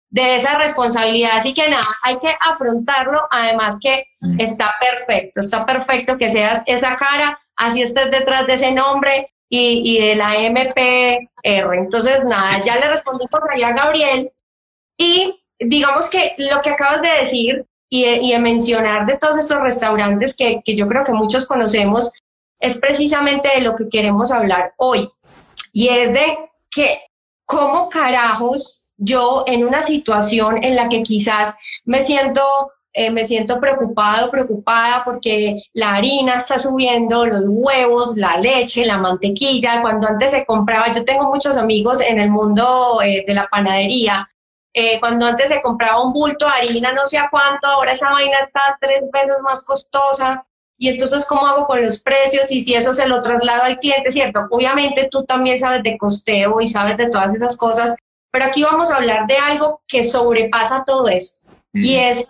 [0.10, 1.32] de esa responsabilidad.
[1.34, 3.28] Así que nada, hay que afrontarlo.
[3.32, 4.40] Además que mm.
[4.40, 9.82] está perfecto, está perfecto que seas esa cara, así estés detrás de ese nombre y,
[9.84, 11.76] y de la MPR.
[11.76, 14.32] Entonces, nada, ya le respondí por allá a Gabriel.
[14.98, 19.38] Y digamos que lo que acabas de decir y de, y de mencionar de todos
[19.38, 22.12] estos restaurantes que, que yo creo que muchos conocemos,
[22.60, 25.10] es precisamente de lo que queremos hablar hoy.
[25.72, 26.38] Y es de
[26.70, 27.00] que,
[27.46, 32.42] ¿cómo carajos yo en una situación en la que quizás me siento
[32.96, 39.00] eh, me siento preocupado, preocupada porque la harina está subiendo, los huevos, la leche, la
[39.00, 39.82] mantequilla.
[39.82, 44.30] Cuando antes se compraba, yo tengo muchos amigos en el mundo eh, de la panadería.
[44.76, 48.12] Eh, cuando antes se compraba un bulto de harina, no sé a cuánto, ahora esa
[48.12, 50.44] vaina está tres veces más costosa
[50.78, 54.12] y entonces cómo hago con los precios y si eso se lo traslado al cliente,
[54.12, 54.48] ¿cierto?
[54.50, 57.96] Obviamente tú también sabes de costeo y sabes de todas esas cosas,
[58.32, 61.40] pero aquí vamos a hablar de algo que sobrepasa todo eso.
[61.74, 62.28] Y es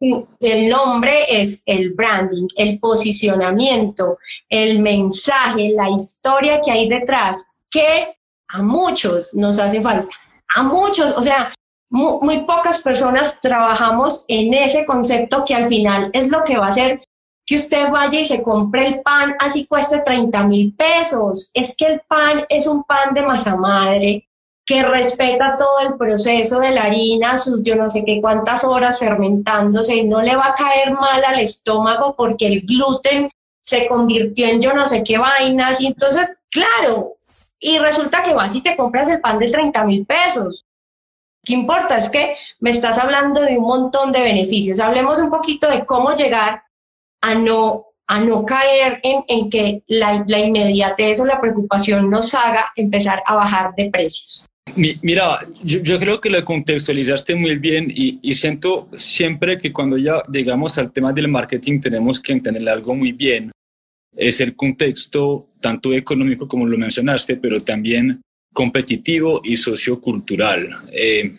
[0.00, 8.14] el nombre es el branding, el posicionamiento, el mensaje, la historia que hay detrás, que
[8.48, 10.14] a muchos nos hace falta,
[10.54, 11.54] a muchos, o sea,
[11.88, 16.66] muy, muy, pocas personas trabajamos en ese concepto que al final es lo que va
[16.66, 17.05] a ser
[17.46, 21.50] que usted vaya y se compre el pan así cueste 30 mil pesos.
[21.54, 24.28] Es que el pan es un pan de masa madre
[24.66, 28.98] que respeta todo el proceso de la harina, sus yo no sé qué cuántas horas
[28.98, 33.30] fermentándose, no le va a caer mal al estómago porque el gluten
[33.62, 35.80] se convirtió en yo no sé qué vainas.
[35.80, 37.14] Y entonces, claro,
[37.60, 40.66] y resulta que vas y te compras el pan de 30 mil pesos.
[41.44, 41.96] ¿Qué importa?
[41.96, 44.80] Es que me estás hablando de un montón de beneficios.
[44.80, 46.65] Hablemos un poquito de cómo llegar
[47.26, 52.32] a no, a no caer en, en que la, la, inmediatez o la preocupación nos
[52.34, 54.46] haga empezar a bajar de precios.
[54.76, 59.96] Mira, yo, yo creo que lo contextualizaste muy bien y, y, siento siempre que cuando
[59.96, 63.50] ya llegamos al tema del marketing tenemos que entender algo muy bien.
[64.14, 68.20] Es el contexto tanto económico como lo mencionaste, pero también
[68.52, 70.88] competitivo y sociocultural.
[70.92, 71.32] Eh,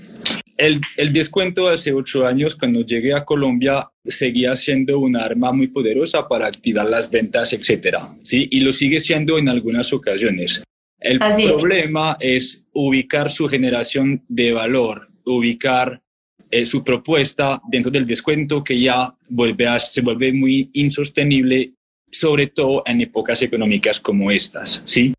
[0.58, 5.68] el, el, descuento hace ocho años, cuando llegué a Colombia, seguía siendo un arma muy
[5.68, 8.48] poderosa para activar las ventas, etcétera, ¿sí?
[8.52, 10.64] Y lo sigue siendo en algunas ocasiones.
[11.00, 12.66] El problema es.
[12.74, 16.02] ubicar su generación de valor, ubicar
[16.50, 21.74] eh, su propuesta dentro del descuento que ya vuelve a, se vuelve muy insostenible,
[22.12, 25.14] sobre todo en épocas económicas como estas, ¿sí?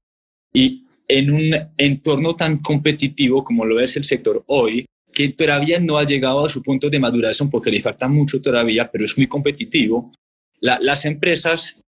[0.53, 4.87] Y en un entorno tan competitivo como lo es el sector hoy,
[5.19, 8.89] que todavía no ha llegado a su punto de maduración porque le falta mucho todavía,
[8.89, 10.13] pero es muy competitivo,
[10.61, 11.83] las empresas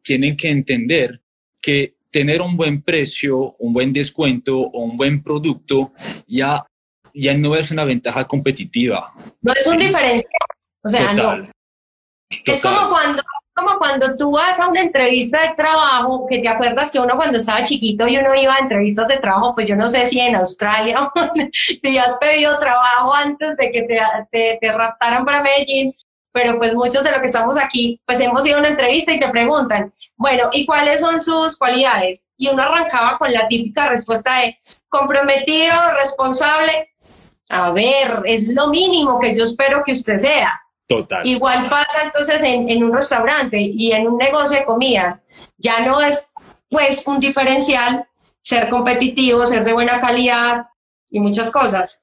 [0.00, 1.20] tienen que entender
[1.60, 5.92] que tener un buen precio, un buen descuento o un buen producto
[6.28, 6.64] ya,
[7.12, 9.12] ya no es una ventaja competitiva.
[9.40, 10.22] No es un diferencial.
[10.84, 11.50] O sea, no.
[12.44, 13.24] Es como cuando
[13.62, 17.38] como cuando tú vas a una entrevista de trabajo, que te acuerdas que uno cuando
[17.38, 20.36] estaba chiquito y uno iba a entrevistas de trabajo, pues yo no sé si en
[20.36, 21.10] Australia,
[21.52, 23.98] si has pedido trabajo antes de que te,
[24.30, 25.94] te, te, raptaran para Medellín,
[26.32, 29.20] pero pues muchos de los que estamos aquí, pues hemos ido a una entrevista y
[29.20, 29.84] te preguntan,
[30.16, 32.30] bueno, ¿y cuáles son sus cualidades?
[32.36, 34.56] Y uno arrancaba con la típica respuesta de
[34.88, 36.90] comprometido, responsable.
[37.50, 40.61] A ver, es lo mínimo que yo espero que usted sea
[41.24, 45.28] Igual pasa entonces en, un restaurante y en un negocio de comidas.
[45.58, 46.30] Ya no es
[46.68, 48.06] pues un diferencial
[48.40, 50.66] ser competitivo, ser de buena calidad
[51.10, 52.02] y muchas cosas.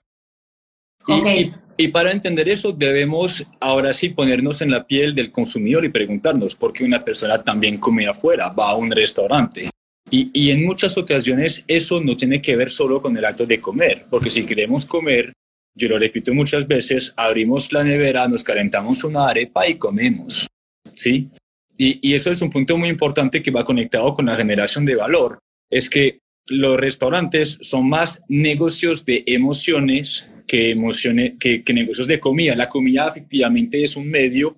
[1.07, 5.89] Y, y, para entender eso debemos ahora sí ponernos en la piel del consumidor y
[5.89, 9.71] preguntarnos por qué una persona también come afuera, va a un restaurante.
[10.11, 13.59] Y, y en muchas ocasiones eso no tiene que ver solo con el acto de
[13.59, 15.33] comer, porque si queremos comer
[15.79, 20.47] yo lo repito muchas veces, abrimos la nevera, nos calentamos una arepa y comemos,
[20.93, 21.29] ¿sí?
[21.77, 24.95] Y, y eso es un punto muy importante que va conectado con la generación de
[24.95, 25.39] valor,
[25.69, 32.19] es que los restaurantes son más negocios de emociones que, emociones, que, que negocios de
[32.19, 32.55] comida.
[32.55, 34.55] La comida efectivamente es un medio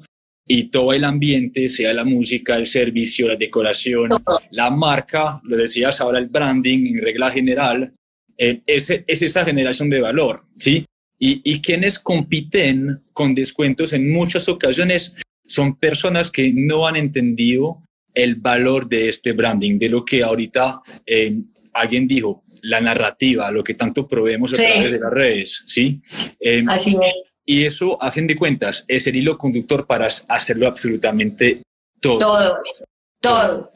[0.48, 4.10] y todo el ambiente, sea la música, el servicio, la decoración,
[4.52, 7.94] la marca, lo decías ahora, el branding en regla general,
[8.38, 10.86] eh, es, es, esa generación de valor, ¿sí?
[11.24, 17.84] Y, y quienes compiten con descuentos en muchas ocasiones son personas que no han entendido
[18.14, 21.38] el valor de este branding, de lo que ahorita eh,
[21.74, 26.02] alguien dijo, la narrativa, lo que tanto proveemos a través de las redes, ¿sí?
[26.40, 27.32] Eh, Así es.
[27.44, 31.64] Y eso, a fin de cuentas, es el hilo conductor para hacerlo absolutamente
[32.00, 32.20] todo.
[32.20, 32.58] Todo,
[33.20, 33.72] todo.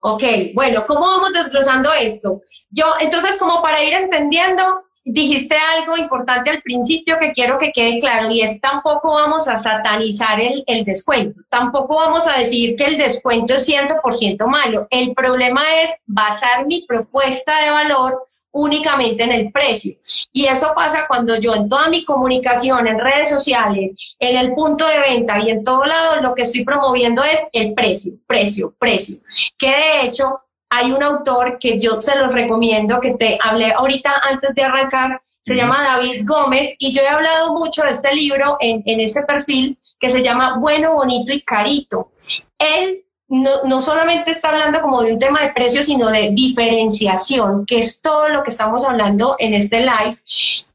[0.00, 0.22] Ok,
[0.54, 2.42] bueno, ¿cómo vamos desglosando esto?
[2.70, 7.98] Yo, entonces, como para ir entendiendo, dijiste algo importante al principio que quiero que quede
[7.98, 12.84] claro y es tampoco vamos a satanizar el, el descuento, tampoco vamos a decir que
[12.84, 14.86] el descuento es 100% malo.
[14.90, 18.20] El problema es basar mi propuesta de valor
[18.52, 19.94] únicamente en el precio.
[20.32, 24.86] Y eso pasa cuando yo en toda mi comunicación, en redes sociales, en el punto
[24.86, 29.18] de venta y en todo lado, lo que estoy promoviendo es el precio, precio, precio.
[29.58, 34.12] Que de hecho hay un autor que yo se los recomiendo, que te hablé ahorita
[34.22, 38.56] antes de arrancar, se llama David Gómez y yo he hablado mucho de este libro
[38.60, 42.10] en, en este perfil que se llama Bueno, Bonito y Carito.
[42.58, 47.64] Él no, no, solamente está hablando como de un tema de precio, sino de diferenciación,
[47.64, 50.16] que es todo lo que estamos hablando en este live.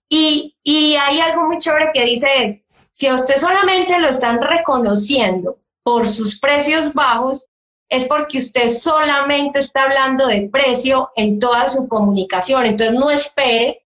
[0.09, 4.41] Y, y hay algo muy chévere que dice es, si a usted solamente lo están
[4.41, 7.47] reconociendo por sus precios bajos,
[7.89, 12.65] es porque usted solamente está hablando de precio en toda su comunicación.
[12.65, 13.85] Entonces no espere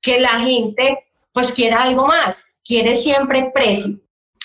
[0.00, 3.98] que la gente pues quiera algo más, quiere siempre precio.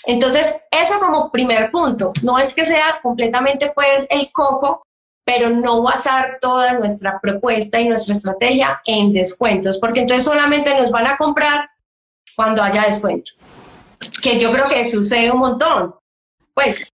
[0.05, 4.83] Entonces, eso como primer punto, no es que sea completamente pues el coco,
[5.25, 10.91] pero no basar toda nuestra propuesta y nuestra estrategia en descuentos, porque entonces solamente nos
[10.91, 11.69] van a comprar
[12.37, 13.33] cuando haya descuento,
[14.21, 15.95] que yo creo que sucede un montón.
[16.53, 16.89] Pues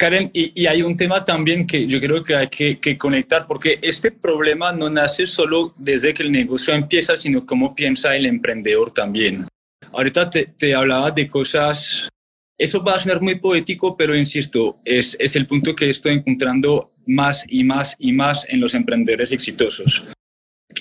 [0.00, 4.10] Karen, y, hay un tema también que yo creo que hay que, conectar, porque este
[4.10, 9.46] problema no nace solo desde que el negocio empieza, sino cómo piensa el emprendedor también.
[9.92, 12.08] Ahorita te, te hablaba de cosas
[12.56, 16.92] eso va a sonar muy poético, pero insisto, es, es el punto que estoy encontrando
[17.06, 20.06] más y más y más en los emprendedores exitosos.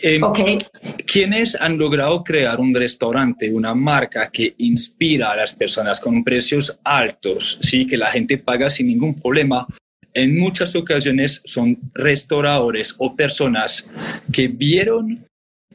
[0.01, 0.19] Eh,
[1.05, 6.79] ¿Quiénes han logrado crear un restaurante, una marca que inspira a las personas con precios
[6.83, 9.67] altos, sí, que la gente paga sin ningún problema?
[10.13, 13.87] En muchas ocasiones son restauradores o personas
[14.31, 15.25] que vieron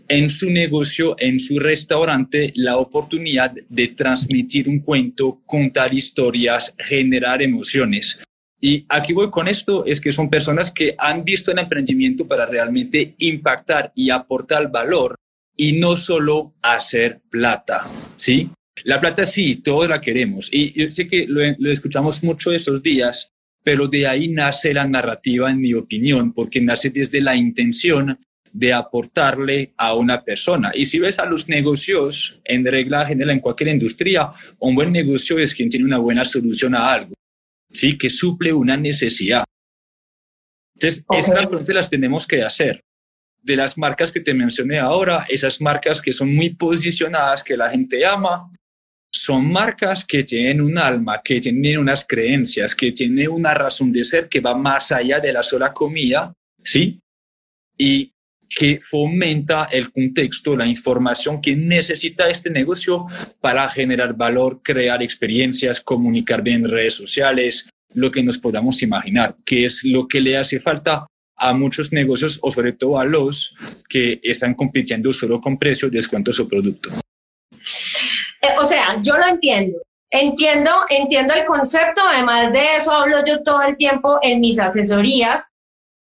[0.09, 7.43] en su negocio, en su restaurante, la oportunidad de transmitir un cuento, contar historias, generar
[7.43, 8.21] emociones.
[8.65, 12.47] Y aquí voy con esto, es que son personas que han visto el emprendimiento para
[12.47, 15.17] realmente impactar y aportar valor
[15.55, 18.49] y no solo hacer plata, ¿sí?
[18.85, 22.83] La plata sí, todos la queremos y yo sé que lo, lo escuchamos mucho esos
[22.83, 28.19] días, pero de ahí nace la narrativa, en mi opinión, porque nace desde la intención
[28.51, 30.73] de aportarle a una persona.
[30.75, 35.39] Y si ves a los negocios, en regla general, en cualquier industria, un buen negocio
[35.39, 37.15] es quien tiene una buena solución a algo,
[37.75, 37.99] ¿sí?
[37.99, 39.45] Que suple una necesidad.
[40.77, 42.81] Entonces, esas preguntas las tenemos que hacer.
[43.43, 47.71] De las marcas que te mencioné ahora, esas marcas que son muy posicionadas, que la
[47.71, 48.51] gente ama,
[49.13, 54.03] son marcas que tienen un alma, que tienen unas creencias, que tienen una razón de
[54.03, 56.33] ser que va más allá de la sola comida,
[56.63, 56.99] ¿sí?
[57.77, 58.14] Y
[58.49, 63.07] que fomenta el contexto, la información que necesita este negocio
[63.41, 69.37] para generar valor, crear experiencias, comunicar bien en redes sociales, lo que nos podamos imaginar,
[69.45, 73.57] que es lo que le hace falta a muchos negocios o sobre todo a los
[73.89, 76.91] que están compitiendo solo con precios, descuentos o producto.
[78.41, 79.79] Eh, o sea, yo lo entiendo.
[80.11, 85.49] Entiendo, entiendo el concepto, además de eso hablo yo todo el tiempo en mis asesorías,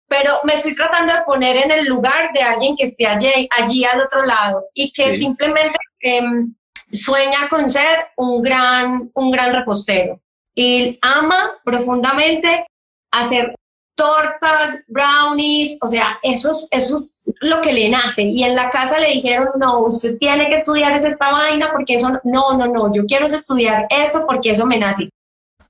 [0.09, 3.85] pero me estoy tratando de poner en el lugar de alguien que esté allí, allí
[3.85, 6.53] al otro lado y que simplemente em,
[6.91, 10.19] sueña con ser un gran, un gran repostero.
[10.55, 12.65] Y ama profundamente
[13.11, 13.53] hacer
[13.95, 18.23] tortas, brownies, o sea, eso es, eso es lo que le nace.
[18.23, 22.09] Y en la casa le dijeron, no, usted tiene que estudiar esta vaina porque eso,
[22.23, 25.09] no, no, no, yo quiero estudiar esto porque eso me nace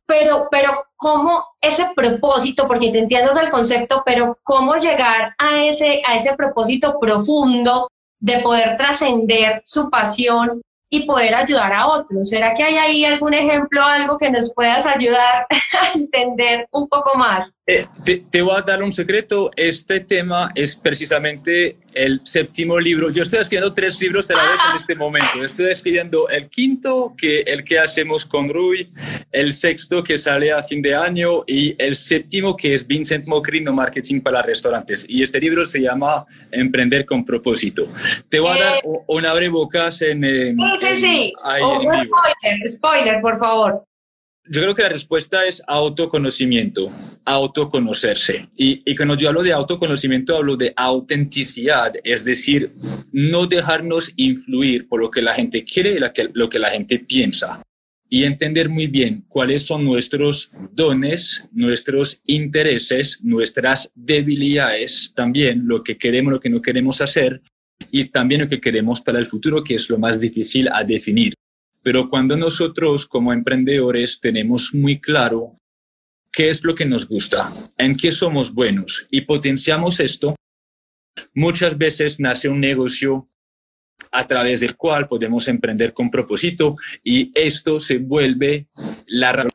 [0.10, 6.02] pero, pero cómo ese propósito, porque te entiendo el concepto, pero cómo llegar a ese,
[6.06, 7.88] a ese propósito profundo
[8.20, 12.28] de poder trascender su pasión y poder ayudar a otros.
[12.28, 15.46] ¿Será que hay ahí algún ejemplo, algo que nos puedas ayudar
[15.82, 17.60] a entender un poco más?
[17.68, 19.52] Eh, te, te, voy a dar un secreto.
[19.56, 23.10] Este tema es precisamente el séptimo libro.
[23.10, 25.44] Yo estoy escribiendo tres libros a la vez en este momento.
[25.44, 28.92] Estoy escribiendo el quinto, que el que hacemos con Rui,
[29.32, 33.74] el sexto que sale a fin de año y el séptimo que es Vincent Mocrino
[33.74, 35.06] Marketing para Restaurantes.
[35.08, 37.92] Y este libro se llama Emprender con propósito.
[38.30, 40.22] Te voy a dar eh, una bocas en...
[40.24, 41.34] sí, sí, sí.
[41.34, 43.84] spoiler, spoiler, por favor.
[44.52, 46.92] Yo creo que la respuesta es autoconocimiento,
[47.26, 48.50] autoconocerse.
[48.56, 52.74] Y, cuando yo hablo de autoconocimiento, hablo de autenticidad, es decir,
[53.12, 56.70] no dejarnos influir por lo que la gente quiere y lo que, lo que la
[56.72, 57.62] gente piensa.
[58.12, 65.98] Y entender muy bien cuáles son nuestros dones, nuestros intereses, nuestras debilidades, también lo que
[65.98, 67.42] queremos, lo que no queremos hacer
[67.92, 71.34] y también lo que queremos para el futuro, que es lo más difícil a definir.
[71.84, 75.59] Pero cuando nosotros como emprendedores tenemos muy claro
[76.32, 80.36] qué es lo que nos gusta, en qué somos buenos y potenciamos esto,
[81.34, 83.28] muchas veces nace un negocio
[84.12, 88.68] a través del cual podemos emprender con propósito y esto se vuelve
[89.08, 89.52] la razón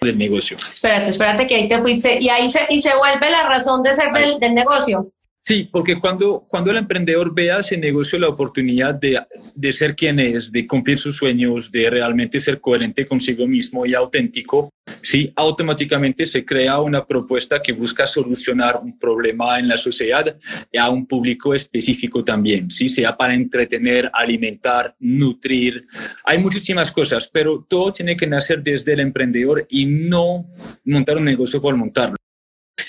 [0.00, 0.56] del negocio.
[0.56, 3.94] Espérate, espérate que ahí te fuiste y ahí se, y se vuelve la razón de
[3.94, 5.12] ser del, del negocio.
[5.42, 9.20] Sí, porque cuando, cuando el emprendedor vea ese negocio la oportunidad de,
[9.54, 13.94] de, ser quien es, de cumplir sus sueños, de realmente ser coherente consigo mismo y
[13.94, 14.68] auténtico,
[15.00, 20.36] sí, automáticamente se crea una propuesta que busca solucionar un problema en la sociedad
[20.70, 25.86] y a un público específico también, sí, sea para entretener, alimentar, nutrir.
[26.24, 30.46] Hay muchísimas cosas, pero todo tiene que nacer desde el emprendedor y no
[30.84, 32.16] montar un negocio por montarlo.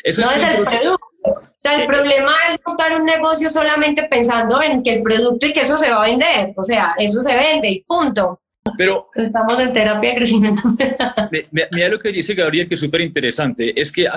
[0.03, 0.95] Eso no es el
[1.61, 5.53] o sea, el problema es montar un negocio solamente pensando en que el producto y
[5.53, 6.53] que eso se va a vender.
[6.57, 8.41] O sea, eso se vende y punto.
[8.77, 10.61] Pero estamos en terapia de crecimiento.
[11.51, 13.79] Mira lo que dice Gabriel, que es súper interesante.
[13.79, 14.07] Es que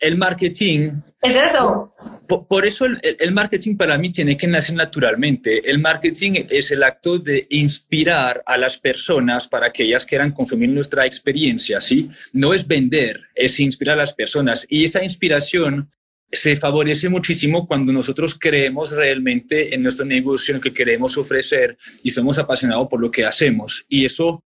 [0.00, 0.92] el marketing.
[1.20, 1.92] Es eso.
[2.26, 5.68] Por, eso el, el, marketing para mí tiene que nacer naturalmente.
[5.68, 10.70] El marketing es el acto de inspirar a las personas para que ellas quieran consumir
[10.70, 12.10] nuestra experiencia, ¿sí?
[12.32, 14.66] No es vender, es inspirar a las personas.
[14.68, 15.90] Y esa inspiración
[16.30, 22.10] se favorece muchísimo cuando nosotros creemos realmente en nuestro negocio, lo que queremos ofrecer y
[22.10, 23.86] somos apasionados por lo que hacemos.
[23.88, 24.44] Y eso,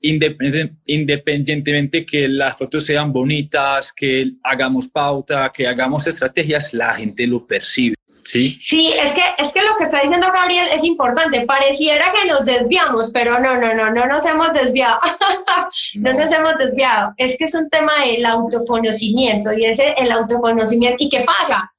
[0.00, 7.46] independientemente que las fotos sean bonitas, que hagamos pauta, que hagamos estrategias, la gente lo
[7.46, 7.94] percibe.
[8.28, 8.58] Sí.
[8.60, 11.46] Sí, es que, es que lo que está diciendo Gabriel es importante.
[11.46, 15.00] Pareciera que nos desviamos, pero no, no, no, no nos hemos desviado.
[15.94, 16.12] no.
[16.12, 17.14] nos hemos desviado.
[17.16, 20.96] Es que es un tema del autoconocimiento y ese, el autoconocimiento.
[20.98, 21.72] ¿Y qué pasa?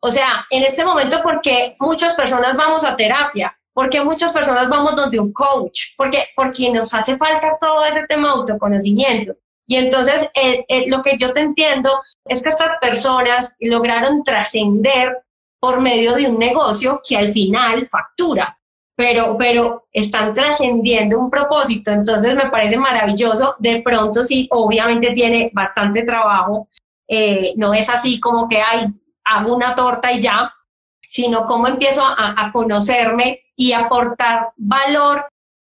[0.00, 4.96] O sea, en este momento, porque muchas personas vamos a terapia, porque muchas personas vamos
[4.96, 9.34] donde un coach, porque, porque nos hace falta todo ese tema de autoconocimiento.
[9.66, 15.18] Y entonces, eh, eh, lo que yo te entiendo es que estas personas lograron trascender
[15.62, 18.58] por medio de un negocio que al final factura,
[18.96, 23.54] pero, pero están trascendiendo un propósito, entonces me parece maravilloso.
[23.60, 26.68] De pronto sí, obviamente tiene bastante trabajo,
[27.06, 28.88] eh, no es así como que hay,
[29.22, 30.52] hago una torta y ya,
[31.00, 35.26] sino cómo empiezo a, conocerme y aportar valor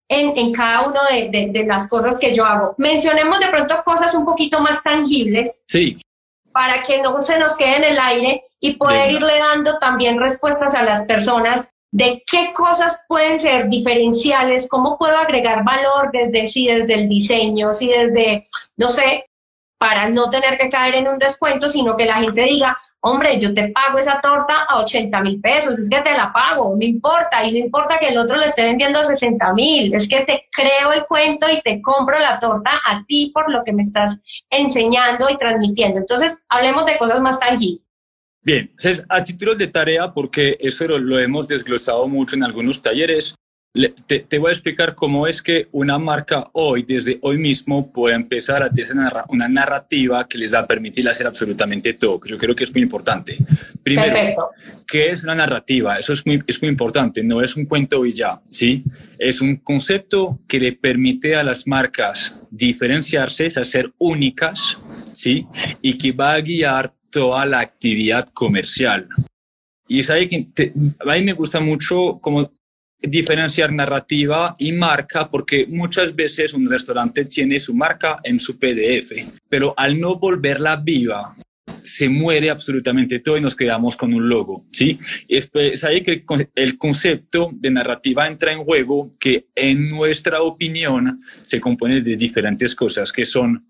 [0.10, 2.74] en, en, cada una de, de, de, las cosas que yo hago.
[2.80, 5.64] Mencionemos de pronto cosas un poquito más tangibles.
[5.68, 6.02] Sí
[6.56, 10.74] para que no se nos quede en el aire y poder irle dando también respuestas
[10.74, 16.68] a las personas de qué cosas pueden ser diferenciales, cómo puedo agregar valor desde si
[16.68, 18.42] desde el diseño, si desde,
[18.76, 19.30] no sé,
[19.78, 23.54] para no tener que caer en un descuento, sino que la gente diga, hombre, yo
[23.54, 27.46] te pago esa torta a 80 mil pesos, es que te la pago, no importa,
[27.46, 30.50] y no importa que el otro le esté vendiendo a 60 mil, es que te
[30.52, 34.24] creo el cuento y te compro la torta a ti por lo que me estás
[34.50, 36.00] enseñando y transmitiendo.
[36.00, 37.85] Entonces, hablemos de cosas más tangibles.
[38.46, 38.70] Bien,
[39.10, 43.34] a título de tarea, porque eso lo hemos desglosado mucho en algunos talleres,
[44.08, 48.64] te, voy a explicar cómo es que una marca hoy, desde hoy mismo, puede empezar
[48.64, 52.56] a tener una narrativa que les va a permitir hacer absolutamente todo, que yo creo
[52.56, 53.38] que es muy importante.
[53.84, 54.52] Primero,
[54.88, 55.98] ¿qué es la narrativa?
[55.98, 58.84] Eso es muy, es muy importante, no es un cuento y ya, ¿sí?
[59.18, 64.78] Es un concepto que le permite a las marcas diferenciarse, ser únicas,
[65.12, 65.48] ¿sí?
[65.82, 69.08] Y que va a guiar toda la actividad comercial.
[69.88, 70.50] Y es ahí que
[71.00, 72.52] a mí me gusta mucho como
[73.02, 79.14] diferenciar narrativa y marca porque muchas veces un restaurante tiene su marca en su PDF,
[79.48, 81.38] pero al no volverla viva,
[81.86, 85.00] se muere absolutamente todo y nos quedamos con un logo, ¿sí?
[85.30, 85.50] Es,
[85.86, 92.02] ahí que el concepto de narrativa entra en juego que en nuestra opinión se compone
[92.02, 93.68] de diferentes cosas que son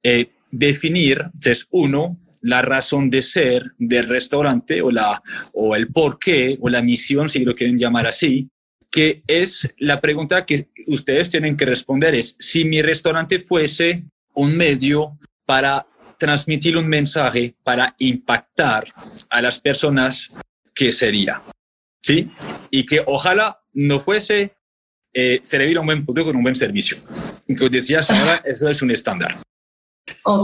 [0.00, 5.22] eh, definir, es uno, la razón de ser del restaurante o, la,
[5.52, 8.50] o el por qué o la misión, si lo quieren llamar así,
[8.90, 14.56] que es la pregunta que ustedes tienen que responder es, si mi restaurante fuese un
[14.56, 15.86] medio para
[16.18, 18.92] transmitir un mensaje, para impactar
[19.30, 20.30] a las personas,
[20.74, 21.42] ¿qué sería?
[22.02, 22.30] ¿Sí?
[22.70, 24.54] Y que ojalá no fuese
[25.14, 26.98] eh, servir un buen producto con un buen servicio.
[27.56, 29.38] Como decías ahora, eso es un estándar.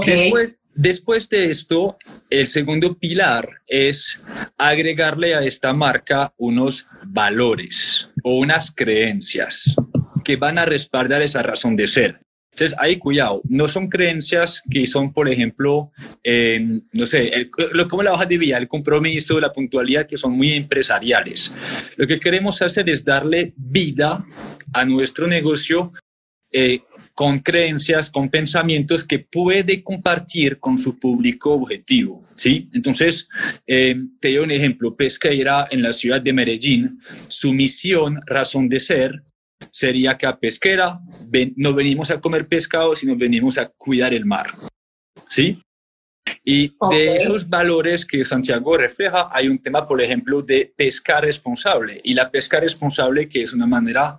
[0.06, 1.98] Después, después de esto,
[2.28, 4.20] el segundo pilar es
[4.56, 9.74] agregarle a esta marca unos valores o unas creencias
[10.24, 12.20] que van a respaldar esa razón de ser.
[12.52, 15.92] Entonces, ahí cuidado, no son creencias que son, por ejemplo,
[16.92, 20.52] no sé, lo, como la hoja de vida, el compromiso, la puntualidad, que son muy
[20.52, 21.54] empresariales.
[21.96, 24.26] Lo que queremos hacer es darle vida
[24.72, 25.92] a nuestro negocio
[26.52, 26.82] eh,
[27.20, 32.24] con creencias, con pensamientos que puede compartir con su público objetivo.
[32.34, 32.66] ¿sí?
[32.72, 33.28] Entonces,
[33.66, 34.96] eh, te doy un ejemplo.
[34.96, 36.98] Pesqueira en la ciudad de Medellín,
[37.28, 39.22] su misión, razón de ser,
[39.70, 40.98] sería que a pesquera
[41.56, 44.54] no venimos a comer pescado, sino venimos a cuidar el mar.
[45.28, 45.62] ¿Sí?
[46.42, 52.00] Y de esos valores que Santiago refleja, hay un tema, por ejemplo, de pesca responsable.
[52.02, 54.18] Y la pesca responsable, que es una manera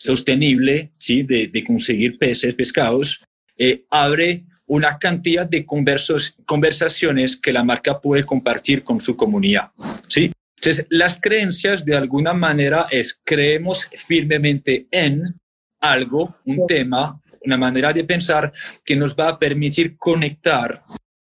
[0.00, 1.22] sostenible ¿sí?
[1.22, 3.22] de, de conseguir peces, pescados,
[3.56, 9.72] eh, abre una cantidad de conversos, conversaciones que la marca puede compartir con su comunidad.
[10.08, 10.32] ¿sí?
[10.56, 15.34] Entonces, las creencias de alguna manera es creemos firmemente en
[15.80, 18.52] algo, un tema, una manera de pensar
[18.84, 20.82] que nos va a permitir conectar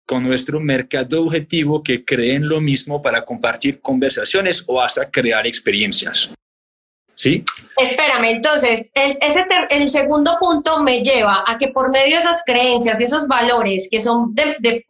[0.05, 5.45] con nuestro mercado objetivo que cree en lo mismo para compartir conversaciones o hasta crear
[5.47, 6.33] experiencias.
[7.19, 7.43] ¿Sí?
[7.75, 12.41] Espérame, entonces, el, ese el segundo punto me lleva a que por medio de esas
[12.45, 14.85] creencias y esos valores que son de, de,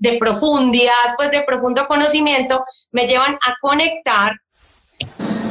[0.00, 2.62] de profundidad, pues de profundo conocimiento,
[2.92, 4.34] me llevan a conectar.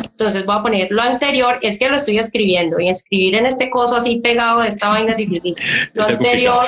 [0.01, 3.69] Entonces voy a poner lo anterior, es que lo estoy escribiendo y escribir en este
[3.69, 5.55] coso así pegado de esta vaina difícil.
[5.93, 6.67] Lo anterior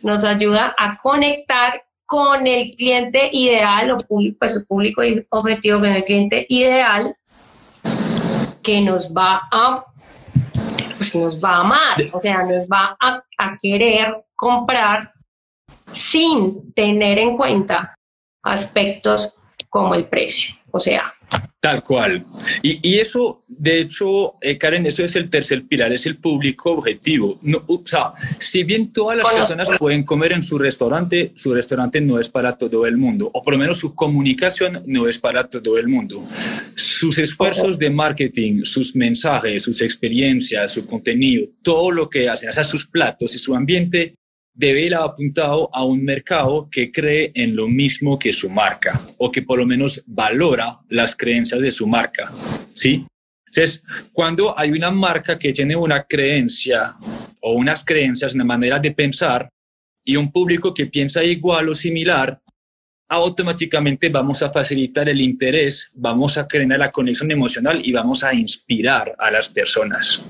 [0.00, 5.90] nos ayuda a conectar con el cliente ideal o público, pues su público objetivo con
[5.90, 7.14] el cliente ideal
[8.64, 9.84] que nos va a,
[10.96, 15.12] pues nos va a amar, o sea, nos va a, a querer comprar
[15.92, 17.94] sin tener en cuenta
[18.42, 19.38] aspectos
[19.68, 20.56] como el precio.
[20.72, 21.13] O sea,
[21.64, 22.26] Tal cual.
[22.60, 27.38] Y, eso, de hecho, eh, Karen, eso es el tercer pilar, es el público objetivo.
[27.40, 32.02] No, o sea, si bien todas las personas pueden comer en su restaurante, su restaurante
[32.02, 35.48] no es para todo el mundo, o por lo menos su comunicación no es para
[35.48, 36.28] todo el mundo.
[36.74, 42.52] Sus esfuerzos de marketing, sus mensajes, sus experiencias, su contenido, todo lo que hacen, o
[42.52, 44.16] sea, sus platos y su ambiente
[44.54, 49.30] debe ir apuntado a un mercado que cree en lo mismo que su marca o
[49.30, 52.32] que por lo menos valora las creencias de su marca.
[52.72, 53.04] ¿Sí?
[53.46, 56.96] Entonces, cuando hay una marca que tiene una creencia
[57.42, 59.48] o unas creencias, una manera de pensar
[60.04, 62.40] y un público que piensa igual o similar,
[63.08, 68.34] automáticamente vamos a facilitar el interés, vamos a crear la conexión emocional y vamos a
[68.34, 70.24] inspirar a las personas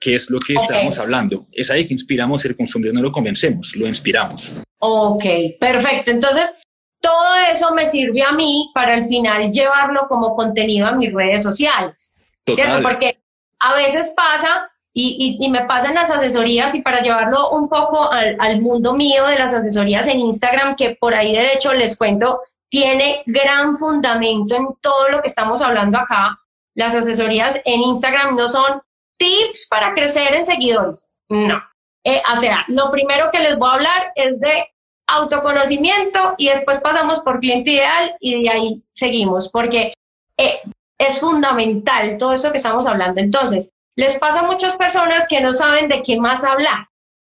[0.00, 1.46] que es lo que estamos hablando.
[1.52, 4.54] Es ahí que inspiramos el consumidor, no lo convencemos, lo inspiramos.
[4.78, 5.24] Ok,
[5.60, 6.10] perfecto.
[6.10, 6.62] Entonces,
[7.00, 11.42] todo eso me sirve a mí para al final llevarlo como contenido a mis redes
[11.42, 12.20] sociales.
[12.46, 12.82] ¿Cierto?
[12.82, 13.18] Porque
[13.60, 18.36] a veces pasa, y, y, me pasan las asesorías, y para llevarlo un poco al,
[18.40, 23.22] al mundo mío de las asesorías en Instagram, que por ahí derecho les cuento, tiene
[23.26, 26.38] gran fundamento en todo lo que estamos hablando acá.
[26.74, 28.80] Las asesorías en Instagram no son
[29.18, 31.12] tips para crecer en seguidores.
[31.28, 31.62] No.
[32.04, 34.68] Eh, o sea, lo primero que les voy a hablar es de
[35.06, 39.92] autoconocimiento y después pasamos por cliente ideal y de ahí seguimos, porque
[40.36, 40.60] eh,
[40.98, 43.20] es fundamental todo esto que estamos hablando.
[43.20, 46.86] Entonces, les pasa a muchas personas que no saben de qué más hablar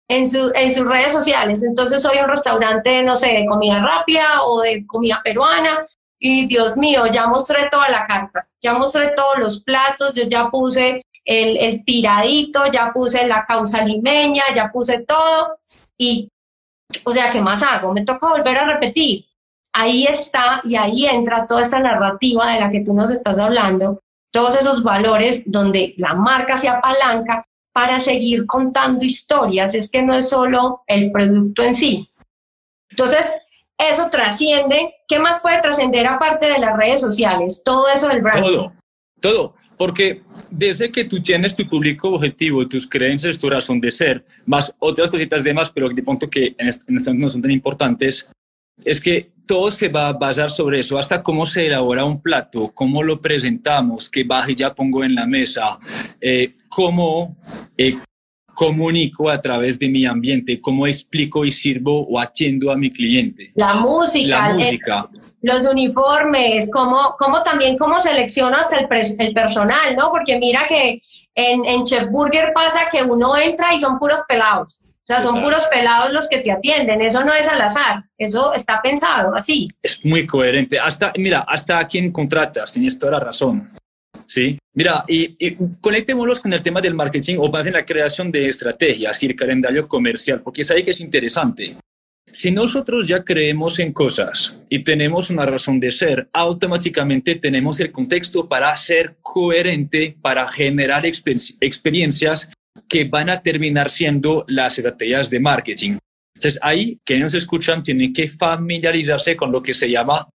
[0.09, 1.63] en, su, en sus redes sociales.
[1.63, 5.83] Entonces, soy un restaurante, no sé, de comida rápida o de comida peruana
[6.19, 10.49] y Dios mío, ya mostré toda la carta, ya mostré todos los platos, yo ya
[10.49, 15.59] puse el, tiradito, ya puse la causa limeña, ya puse todo
[15.99, 16.31] y,
[17.05, 17.93] o sea, ¿qué más hago?
[17.93, 19.27] Me toca volver a repetir.
[19.73, 24.01] Ahí está y ahí entra toda esta narrativa de la que tú nos estás hablando,
[24.37, 30.13] todos esos valores donde la marca se apalanca para seguir contando historias, es que no
[30.13, 32.11] es solo el producto en sí.
[32.91, 33.33] Entonces,
[33.79, 34.93] eso trasciende.
[35.09, 37.63] ¿Qué más puede trascender aparte de las redes sociales?
[37.65, 38.43] Todo eso del branding.
[38.43, 38.73] Todo,
[39.23, 39.55] todo.
[39.79, 44.75] Porque desde que tú tienes tu público objetivo, tus creencias, tu razón de ser, más
[44.79, 48.29] otras cositas demás, pero de punto que en este momento no son tan importantes,
[48.85, 52.73] es que todo se va a basar sobre eso, hasta cómo se elabora un plato,
[52.75, 55.79] cómo lo presentamos, qué ya pongo en la mesa,
[56.21, 57.37] eh, cómo
[57.77, 57.99] eh,
[58.55, 63.53] comunico a través de mi ambiente, cómo explico y sirvo o atiendo a mi cliente.
[63.55, 64.49] La música.
[64.49, 65.09] La música.
[65.43, 68.89] los uniformes, cómo, cómo también cómo selecciono hasta el,
[69.19, 70.11] el personal, ¿no?
[70.11, 71.01] Porque mira que
[71.35, 74.81] en, en Chef Burger pasa que uno entra y son puros pelados.
[75.09, 77.01] O sea, son puros pelados los que te atienden.
[77.01, 78.03] Eso no es al azar.
[78.19, 79.69] Eso está pensado así.
[79.81, 80.81] Es muy coherente.
[80.81, 83.71] Hasta, mira, hasta a quien contratas, tienes toda la razón.
[84.27, 84.59] Sí.
[84.75, 88.49] Mira, y, y, conectémoslos con el tema del marketing o más en la creación de
[88.49, 91.77] estrategias y el calendario comercial, porque es ahí que es interesante.
[92.33, 97.93] Si nosotros ya creemos en cosas y tenemos una razón de ser, automáticamente tenemos el
[97.93, 102.51] contexto para ser coherente, para generar experiencias
[102.89, 105.99] que van a terminar siendo las estrategias de marketing.
[106.35, 110.29] Entonces, ahí que nos escuchan tienen que familiarizarse con lo que se llama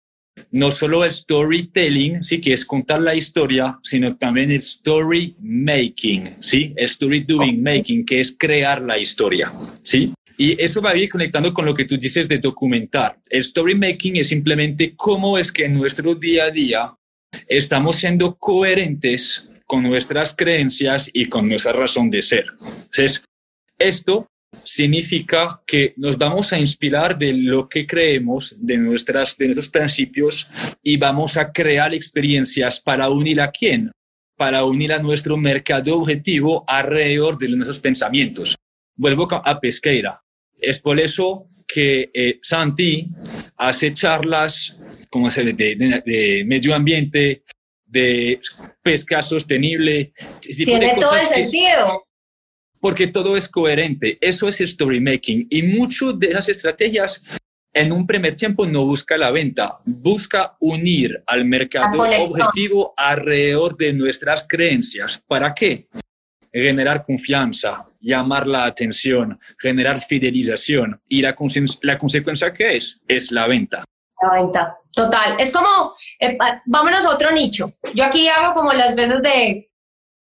[0.52, 6.36] no solo el storytelling, sí, que es contar la historia, sino también el story making,
[6.40, 10.12] sí, el story doing making, que es crear la historia, sí.
[10.36, 13.18] Y eso va a ir conectando con lo que tú dices de documentar.
[13.28, 16.94] El story making es simplemente cómo es que en nuestro día a día
[17.46, 22.46] estamos siendo coherentes con nuestras creencias y con nuestra razón de ser.
[22.60, 23.22] Entonces,
[23.78, 24.26] esto
[24.64, 30.50] significa que nos vamos a inspirar de lo que creemos, de, nuestras, de nuestros principios
[30.82, 33.92] y vamos a crear experiencias para unir a quién,
[34.36, 38.56] para unir a nuestro mercado objetivo alrededor de nuestros pensamientos.
[38.96, 40.20] Vuelvo a Pesqueira.
[40.60, 43.06] Es por eso que eh, Santi
[43.56, 44.76] hace charlas
[45.08, 47.44] como de, de medio ambiente,
[47.90, 48.40] de
[48.82, 50.12] pesca sostenible.
[50.40, 52.04] Tiene todo el sentido.
[52.80, 54.16] Porque todo es coherente.
[54.20, 55.46] Eso es story making.
[55.50, 57.22] Y muchas de esas estrategias
[57.72, 63.92] en un primer tiempo no busca la venta, busca unir al mercado objetivo alrededor de
[63.92, 65.22] nuestras creencias.
[65.26, 65.88] ¿Para qué?
[66.52, 71.00] Generar confianza, llamar la atención, generar fidelización.
[71.08, 71.36] ¿Y la,
[71.82, 73.00] la consecuencia qué es?
[73.06, 73.84] Es la venta.
[74.20, 74.76] La venta.
[74.92, 77.72] Total, es como, eh, vámonos a otro nicho.
[77.94, 79.68] Yo aquí hago como las veces de,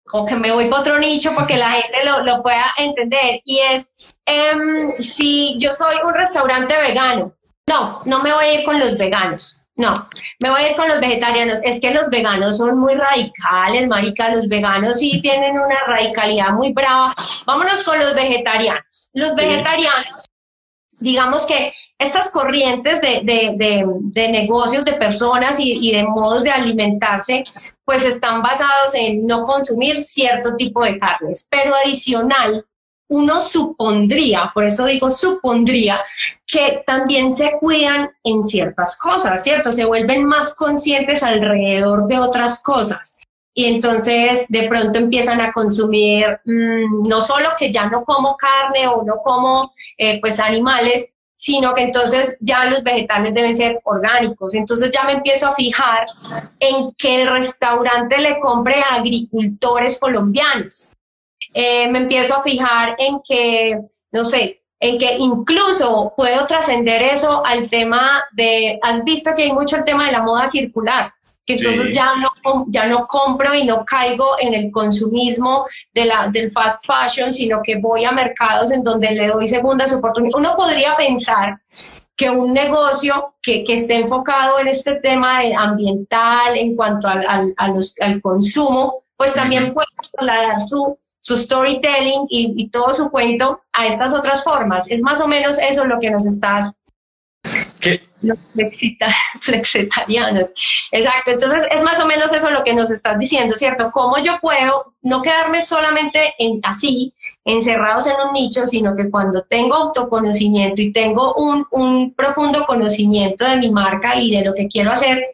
[0.05, 3.41] como que me voy para otro nicho porque la gente lo, lo pueda entender.
[3.45, 3.95] Y es,
[4.27, 7.33] em, si yo soy un restaurante vegano,
[7.67, 9.63] no, no me voy a ir con los veganos.
[9.77, 10.09] No,
[10.41, 11.61] me voy a ir con los vegetarianos.
[11.63, 14.35] Es que los veganos son muy radicales, marica.
[14.35, 17.15] Los veganos sí tienen una radicalidad muy brava.
[17.47, 19.11] Vámonos con los vegetarianos.
[19.13, 20.25] Los vegetarianos,
[20.99, 27.45] digamos que estas corrientes de, de, de, negocios, de personas y, de modos de alimentarse,
[27.85, 32.65] pues están basados en no consumir cierto tipo de carnes, pero adicional,
[33.11, 36.01] uno supondría, por eso digo supondría,
[36.47, 39.73] que también se cuidan en ciertas cosas, ¿cierto?
[39.73, 43.19] Se vuelven más conscientes alrededor de otras cosas.
[43.55, 48.87] Y entonces de pronto empiezan a consumir mm, no solo que ya no como carne
[48.87, 54.55] o no como eh, pues animales, sino que entonces ya los vegetales deben ser orgánicos.
[54.55, 56.09] Entonces ya me empiezo a fijar
[56.59, 60.91] en que el restaurante le compre a agricultores colombianos.
[61.55, 63.79] Eh, me empiezo a fijar en que,
[64.11, 69.53] no sé, en que incluso puedo trascender eso al tema de, has visto que hay
[69.53, 71.13] mucho el tema de la moda circular
[71.49, 72.09] que entonces ya,
[72.45, 77.33] no, ya no compro y no caigo en el consumismo de la, del fast fashion,
[77.33, 80.39] sino que voy a mercados en donde le doy segundas oportunidades.
[80.39, 81.59] Uno podría pensar
[82.15, 87.55] que un negocio que, que esté enfocado en este tema ambiental en cuanto al, al,
[87.57, 93.87] al consumo, pues también puede trasladar su, su storytelling y, y, todo su cuento a
[93.87, 94.91] estas otras formas.
[94.91, 96.79] Es más o menos eso lo que nos estás
[98.23, 98.39] los
[99.41, 100.51] flexitarianos.
[100.91, 103.91] Exacto, entonces es más o menos eso lo que nos estás diciendo, ¿cierto?
[103.93, 107.15] ¿Cómo yo puedo no quedarme solamente en, así,
[107.45, 113.45] encerrados en un nicho, sino que cuando tengo autoconocimiento y tengo un, un profundo conocimiento
[113.45, 115.25] de mi marca y de lo que quiero hacer,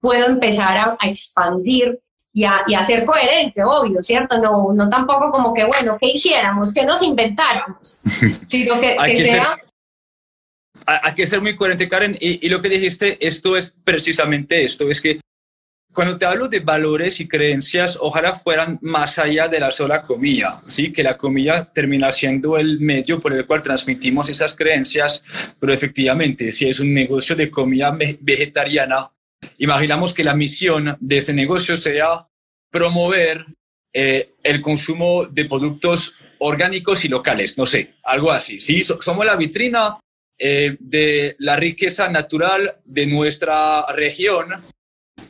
[0.00, 1.98] puedo empezar a, expandir
[2.32, 4.38] y a, y a, ser coherente, obvio, ¿cierto?
[4.38, 6.74] No, no tampoco como que, bueno, ¿qué hiciéramos?
[6.74, 8.00] ¿Qué nos inventáramos?
[8.46, 9.56] Sino que, que sea
[10.86, 12.16] hay que ser muy coherente, Karen.
[12.20, 15.20] Y, lo que dijiste, esto es precisamente esto, es que
[15.92, 20.60] cuando te hablo de valores y creencias, ojalá fueran más allá de la sola comida,
[20.66, 20.92] ¿sí?
[20.92, 25.22] Que la comida termina siendo el medio por el cual transmitimos esas creencias,
[25.60, 29.12] pero efectivamente, si es un negocio de comida vegetariana,
[29.58, 32.26] imaginamos que la misión de ese negocio sea
[32.72, 33.46] promover
[33.92, 38.82] eh, el consumo de productos orgánicos y locales, no sé, algo así, ¿sí?
[38.82, 40.00] somos la vitrina
[40.38, 44.64] eh, de la riqueza natural de nuestra región.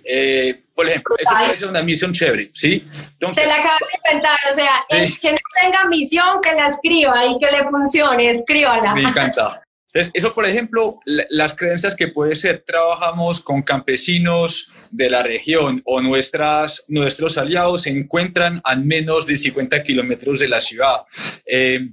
[0.04, 2.84] Eh, por ejemplo, puede ser una misión chévere, ¿sí?
[3.12, 6.68] Entonces, Se la acaba de inventar, o sea, el que no tenga misión, que la
[6.68, 8.94] escriba y que le funcione, escríbala.
[8.94, 9.62] Me encanta.
[9.92, 15.82] Entonces, eso, por ejemplo, las creencias que puede ser, trabajamos con campesinos de la región
[15.84, 21.02] o nuestras, nuestros aliados se encuentran a menos de 50 kilómetros de la ciudad.
[21.46, 21.90] Eh,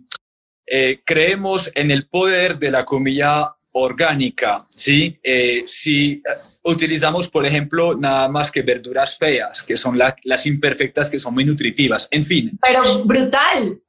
[0.66, 5.20] eh, creemos en el poder de la comida orgánica, ¿sí?
[5.24, 6.22] Eh, si
[6.64, 11.45] utilizamos, por ejemplo, nada más que verduras feas, que son las imperfectas, que son muy
[11.45, 12.51] nutritivas, en fin.
[12.62, 13.82] Pero brutal.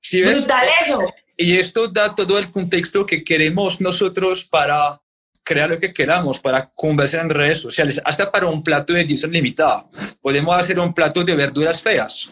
[0.00, 1.00] ¿Sí Brutal eso.
[1.36, 5.00] Y esto da todo el contexto que queremos nosotros para
[5.44, 9.32] crear lo que queramos, para conversar en redes sociales, hasta para un plato de edición
[9.32, 9.86] limitada.
[10.20, 12.30] Podemos hacer un plato de verduras feas.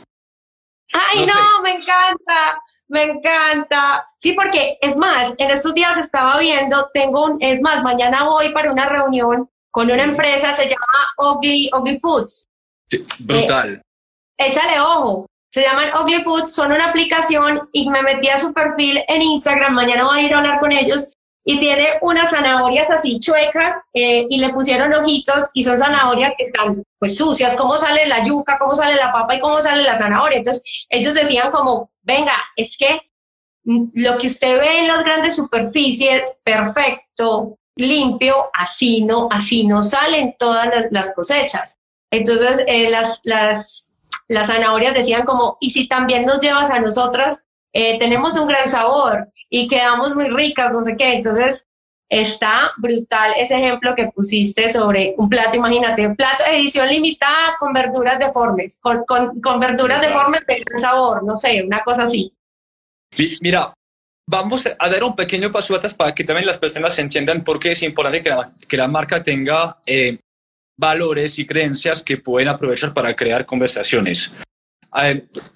[0.93, 2.63] ¡Ay, no me encanta!
[2.91, 4.05] Me encanta.
[4.17, 8.51] Sí, porque es más, en estos días estaba viendo, tengo un, es más, mañana voy
[8.51, 10.87] para una reunión con una empresa, se llama
[11.19, 12.45] Ugly, Ugly Foods.
[12.87, 13.81] Sí, brutal.
[14.39, 15.27] Eh, échale ojo.
[15.53, 19.75] Se llaman Ugly Foods, son una aplicación y me metí a su perfil en Instagram,
[19.75, 21.13] mañana voy a ir a hablar con ellos
[21.45, 26.45] y tiene unas zanahorias así chuecas eh, y le pusieron ojitos y son zanahorias que
[26.45, 29.97] están pues sucias, cómo sale la yuca, cómo sale la papa y cómo sale la
[29.97, 30.39] zanahoria.
[30.39, 33.01] Entonces ellos decían como, venga, es que
[33.65, 40.35] lo que usted ve en las grandes superficies, perfecto, limpio, así no, así no salen
[40.39, 41.79] todas las, cosechas.
[42.11, 47.49] Entonces eh, las, las, las zanahorias decían como, y si también nos llevas a nosotras,
[47.73, 51.15] eh, tenemos un gran sabor y quedamos muy ricas, no sé qué.
[51.15, 51.67] Entonces,
[52.09, 57.73] está brutal ese ejemplo que pusiste sobre un plato, imagínate, un plato edición limitada con
[57.73, 62.33] verduras deformes, con, con, verduras deformes de gran sabor, no sé, una cosa así.
[63.41, 63.75] Mira,
[64.29, 67.73] vamos a dar un pequeño paso atrás para que también las personas entiendan por qué
[67.73, 70.19] es importante que la, que la marca tenga eh,
[70.79, 74.33] valores y creencias que pueden aprovechar para crear conversaciones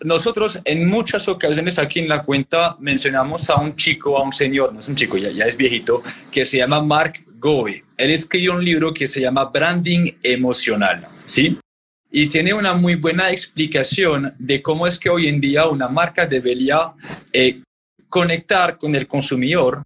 [0.03, 4.73] nosotros en muchas ocasiones aquí en la cuenta mencionamos a un chico, a un señor,
[4.73, 7.85] no es un chico, ya, ya es viejito, que se llama Mark Gove.
[7.97, 11.59] Él escribió un libro que se llama Branding Emocional, ¿sí?
[12.11, 16.27] Y tiene una muy buena explicación de cómo es que hoy en día una marca
[16.27, 16.93] debería
[17.33, 17.61] eh,
[18.09, 19.83] conectar con el consumidor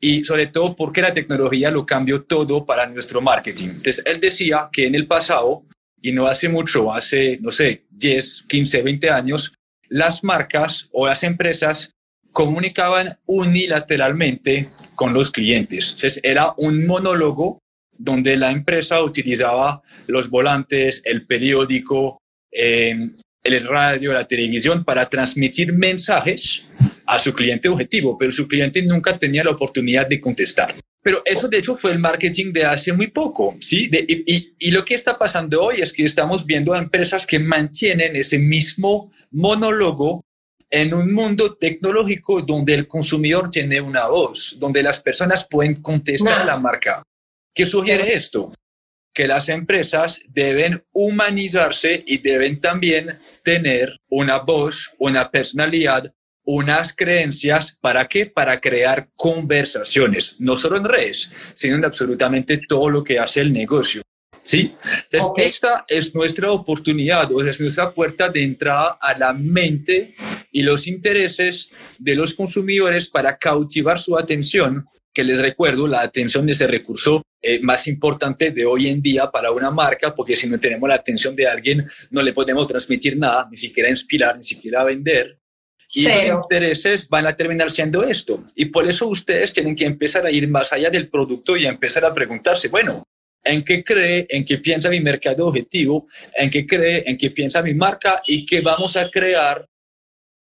[0.00, 3.68] y sobre todo porque la tecnología lo cambió todo para nuestro marketing.
[3.68, 5.64] Entonces, él decía que en el pasado
[6.02, 9.54] y no hace mucho, hace, no sé, 10, 15, 20 años,
[9.88, 11.92] las marcas o las empresas
[12.32, 15.92] comunicaban unilateralmente con los clientes.
[15.92, 17.58] Entonces era un monólogo
[17.96, 22.18] donde la empresa utilizaba los volantes, el periódico,
[22.52, 23.10] eh,
[23.42, 26.64] el radio, la televisión para transmitir mensajes
[27.06, 30.74] a su cliente objetivo, pero su cliente nunca tenía la oportunidad de contestar.
[31.02, 33.88] Pero eso de hecho fue el marketing de hace muy poco, ¿sí?
[33.92, 38.16] y, y, lo que está pasando hoy es que estamos viendo a empresas que mantienen
[38.16, 40.24] ese mismo monólogo
[40.70, 46.40] en un mundo tecnológico donde el consumidor tiene una voz, donde las personas pueden contestar
[46.40, 47.02] a la marca.
[47.54, 48.52] ¿Qué sugiere esto?
[49.14, 56.12] Que las empresas deben humanizarse y deben también tener una voz, una personalidad
[56.50, 58.24] unas creencias, ¿para qué?
[58.24, 63.52] Para crear conversaciones, no solo en redes, sino en absolutamente todo lo que hace el
[63.52, 64.00] negocio.
[64.42, 64.74] ¿Sí?
[65.12, 70.14] Entonces, esta es nuestra oportunidad, o es nuestra puerta de entrada a la mente
[70.50, 76.48] y los intereses de los consumidores para cautivar su atención, que les recuerdo, la atención
[76.48, 80.48] es el recurso eh, más importante de hoy en día para una marca, porque si
[80.48, 84.44] no tenemos la atención de alguien, no le podemos transmitir nada, ni siquiera inspirar, ni
[84.44, 85.37] siquiera vender.
[85.94, 88.44] Y los intereses van a terminar siendo esto.
[88.54, 92.04] Y por eso ustedes tienen que empezar a ir más allá del producto y empezar
[92.04, 93.04] a preguntarse, bueno,
[93.42, 96.06] ¿en qué cree, en qué piensa mi mercado objetivo?
[96.36, 98.20] ¿En qué cree, en qué piensa mi marca?
[98.26, 99.66] ¿Y qué vamos a crear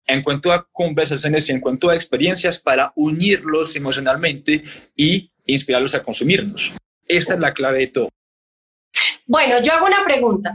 [0.07, 4.63] en cuanto a conversaciones y en cuanto a experiencias para unirlos emocionalmente
[4.97, 6.73] y inspirarlos a consumirnos?
[7.07, 8.09] Esta es la clave de todo.
[9.27, 10.55] Bueno, yo hago una pregunta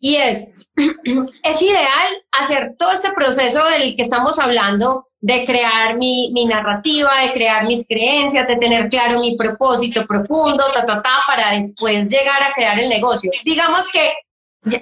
[0.00, 0.58] y es,
[1.42, 7.10] ¿es ideal hacer todo este proceso del que estamos hablando, de crear mi, mi, narrativa,
[7.22, 12.08] de crear mis creencias, de tener claro mi propósito profundo, ta, ta, ta, para después
[12.08, 13.30] llegar a crear el negocio?
[13.44, 14.12] Digamos que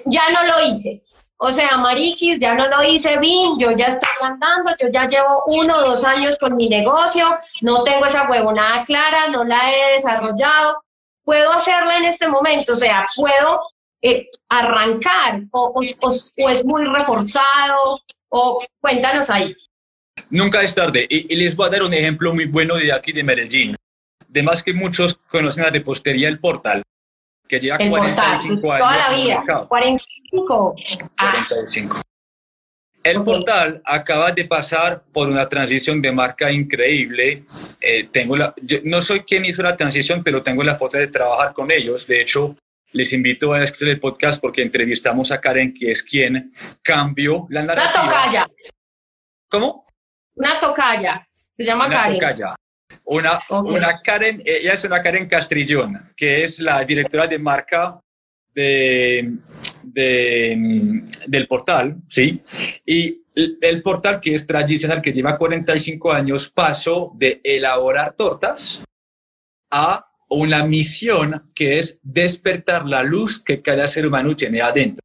[0.05, 1.03] ya no lo hice.
[1.41, 5.43] O sea, Mariquis, ya no lo hice bien, yo ya estoy andando, yo ya llevo
[5.47, 9.93] uno o dos años con mi negocio, no tengo esa huevonada clara, no la he
[9.93, 10.83] desarrollado,
[11.29, 13.61] puedo hacerla en este momento, o sea, puedo
[14.01, 17.99] eh, arrancar o, es muy reforzado
[18.29, 19.55] o cuéntanos ahí.
[20.31, 23.23] Nunca es tarde y, les voy a dar un ejemplo muy bueno de aquí de
[23.23, 23.75] Medellín.
[24.27, 26.81] además que muchos conocen la repostería El Portal,
[27.47, 28.87] que lleva 45 años.
[28.87, 29.67] Toda la vida.
[29.67, 30.75] 45.
[31.15, 32.01] 45.
[33.11, 37.43] El portal acaba de pasar por una transición de marca increíble.
[37.79, 38.53] Eh, tengo la,
[38.83, 42.07] no soy quien hizo la transición, pero tengo la foto de trabajar con ellos.
[42.07, 42.55] De hecho,
[42.91, 47.63] les invito a escuchar el podcast porque entrevistamos a Karen, que es quien cambió la
[47.63, 48.03] narrativa.
[48.03, 48.47] Una tocaya.
[49.49, 49.85] ¿Cómo?
[50.35, 51.19] Una tocaya.
[51.49, 52.19] Se llama una Karen.
[52.19, 52.55] Tocaya.
[53.05, 57.99] Una, una Karen, ella es una Karen Castrillón, que es la directora de marca
[58.53, 59.33] de,
[59.83, 62.41] de, del portal, ¿sí?
[62.85, 68.83] Y el portal, que es tradicional, que lleva 45 años, pasó de elaborar tortas
[69.71, 75.03] a una misión que es despertar la luz que cada ser humano tiene adentro.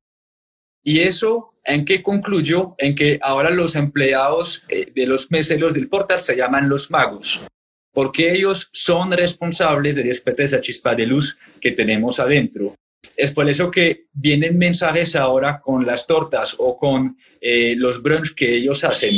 [0.82, 2.74] Y eso, ¿en qué concluyó?
[2.76, 7.46] En que ahora los empleados eh, de los meseros del portal se llaman los magos,
[7.92, 12.74] porque ellos son responsables de despertar esa chispa de luz que tenemos adentro.
[13.16, 18.34] Es por eso que vienen mensajes ahora con las tortas o con eh, los brunch
[18.34, 19.14] que ellos hacen.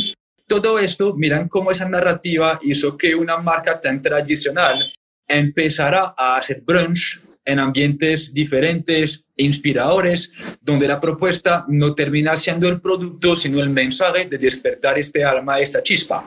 [0.46, 4.78] Todo esto, miran cómo esa narrativa hizo que una marca tan tradicional
[5.26, 12.80] empezara a hacer brunch en ambientes diferentes inspiradores, donde la propuesta no termina siendo el
[12.80, 16.26] producto, sino el mensaje de despertar este alma, esta chispa.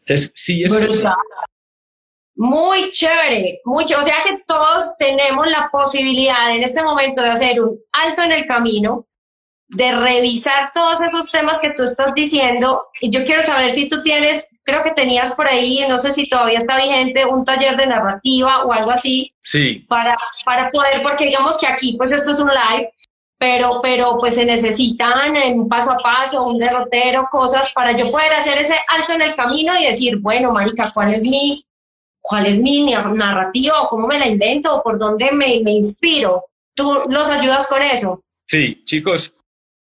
[0.00, 1.02] Entonces, eso es,
[2.36, 3.98] muy chévere, mucho.
[3.98, 8.32] O sea que todos tenemos la posibilidad en este momento de hacer un alto en
[8.32, 9.06] el camino,
[9.68, 12.82] de revisar todos esos temas que tú estás diciendo.
[13.00, 16.28] Y yo quiero saber si tú tienes, creo que tenías por ahí, no sé si
[16.28, 19.32] todavía está vigente, un taller de narrativa o algo así.
[19.42, 19.84] Sí.
[19.88, 22.88] Para, para poder, porque digamos que aquí, pues esto es un live,
[23.38, 28.32] pero, pero pues se necesitan un paso a paso, un derrotero, cosas para yo poder
[28.32, 31.64] hacer ese alto en el camino y decir, bueno, marica, ¿cuál es mi
[32.24, 36.46] cuál es mi narrativa, cómo me la invento, por dónde me, me inspiro.
[36.74, 38.22] ¿Tú los ayudas con eso?
[38.46, 39.34] Sí, chicos,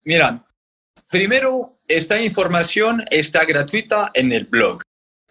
[0.05, 0.45] miran,
[1.11, 4.83] primero, esta información está gratuita en el blog.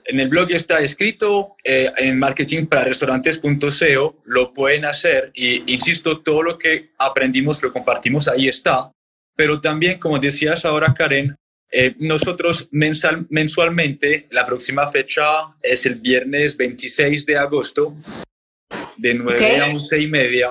[0.04, 6.22] En el blog está escrito eh, en marketing para restaurantes.co, lo pueden hacer y insisto,
[6.22, 8.92] todo lo que aprendimos lo compartimos, ahí está.
[9.36, 11.36] Pero también, como decías ahora, Karen,
[11.72, 15.24] eh, nosotros mensualmente, la próxima fecha
[15.62, 17.96] es el viernes 26 de agosto,
[18.98, 20.50] de 9 a 11 y media,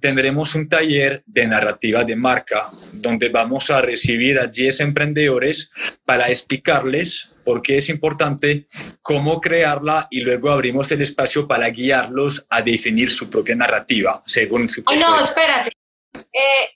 [0.00, 5.70] tendremos un taller de narrativa de marca, donde vamos a recibir a 10 emprendedores
[6.04, 8.68] para explicarles por qué es importante,
[9.00, 14.68] cómo crearla y luego abrimos el espacio para guiarlos a definir su propia narrativa según
[14.68, 15.72] su Ay, no, espérate.
[16.14, 16.20] Eh,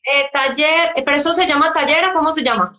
[0.03, 2.77] eh, taller, ¿pero eso se llama taller o cómo se llama?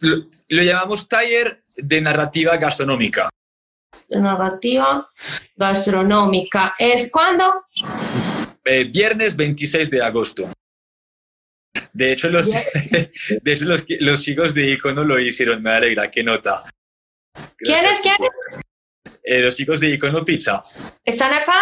[0.00, 3.28] Lo, llamamos taller de narrativa gastronómica.
[4.08, 5.08] De narrativa
[5.56, 6.74] gastronómica.
[6.78, 7.66] ¿Es cuándo?
[8.64, 10.52] Eh, viernes 26 de agosto.
[11.92, 13.10] De hecho, los, de
[13.44, 16.64] hecho los, los, chicos de Icono lo hicieron, me alegra, qué nota.
[17.58, 18.30] ¿Quiénes, quiénes?
[19.22, 20.64] Eh, los chicos de Icono Pizza.
[21.04, 21.56] ¿Están acá?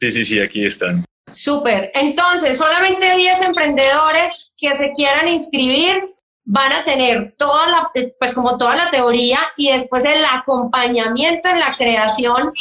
[0.00, 1.04] Sí, sí, sí, aquí están.
[1.32, 1.90] Súper.
[1.94, 6.02] Entonces, solamente 10 emprendedores que se quieran inscribir
[6.44, 11.60] van a tener toda la, pues como toda la teoría y después el acompañamiento en
[11.60, 12.52] la creación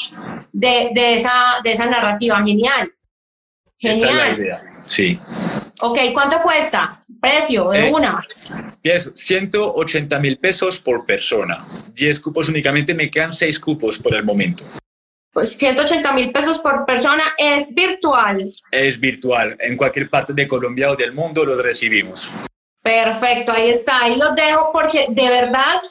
[0.51, 2.37] de, de esa, de esa narrativa.
[2.43, 2.91] Genial.
[3.79, 4.37] Genial.
[4.85, 5.19] Sí.
[5.81, 7.03] Ok, ¿cuánto cuesta?
[7.19, 8.21] Precio de Eh, una.
[8.83, 11.65] Es 180 mil pesos por persona.
[11.93, 14.65] 10 cupos únicamente, me quedan 6 cupos por el momento.
[15.33, 18.51] Pues 180 mil pesos por persona es virtual.
[18.71, 19.55] Es virtual.
[19.59, 22.31] En cualquier parte de Colombia o del mundo los recibimos.
[22.81, 25.81] Perfecto, ahí está, ahí los dejo porque de verdad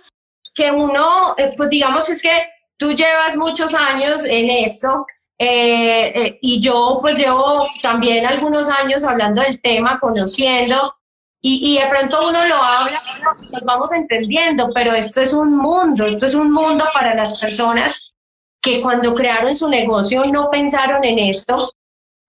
[0.54, 2.32] que uno, eh, pues digamos es que
[2.76, 5.06] tú llevas muchos años en esto
[5.38, 10.96] eh, eh, y yo pues llevo también algunos años hablando del tema, conociendo
[11.40, 13.00] y, y de pronto uno lo habla,
[13.50, 18.14] nos vamos entendiendo, pero esto es un mundo, esto es un mundo para las personas
[18.60, 21.72] que cuando crearon su negocio no pensaron en esto.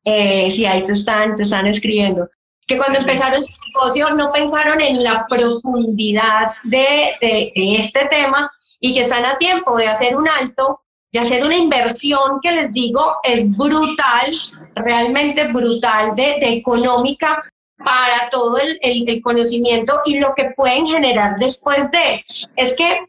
[0.03, 2.27] Sí, ahí te están, te están escribiendo
[2.71, 8.49] que cuando empezaron su negocio no pensaron en la profundidad de, de, de, este tema
[8.79, 12.73] y que están a tiempo de hacer un alto, de hacer una inversión que les
[12.73, 14.39] digo es brutal,
[14.75, 17.41] realmente brutal de, de económica
[17.83, 22.23] para todo el, el, el conocimiento y lo que pueden generar después de.
[22.55, 23.01] Es que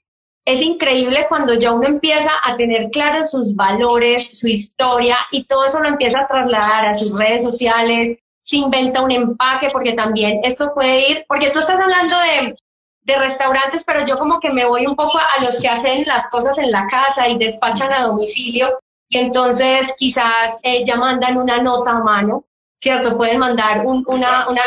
[0.45, 5.67] es increíble cuando ya uno empieza a tener claros sus valores, su historia y todo
[5.67, 10.41] eso lo empieza a trasladar a sus redes sociales, se inventa un empaque, porque también
[10.43, 12.57] esto puede ir, porque tú estás hablando de,
[13.03, 16.29] de, restaurantes, pero yo como que me voy un poco a los que hacen las
[16.29, 18.79] cosas en la casa y despachan a domicilio.
[19.09, 22.45] y entonces quizás eh, ya mandan una nota a mano,
[22.77, 23.17] ¿cierto?
[23.17, 24.63] Pueden mandar una, una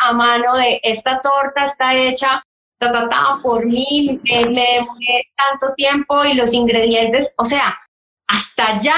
[0.00, 2.42] a mano de esta torta está hecha
[2.78, 7.78] ta, ta, ta, por mí, me, me tanto tiempo y los ingredientes, o sea,
[8.28, 8.94] hasta allá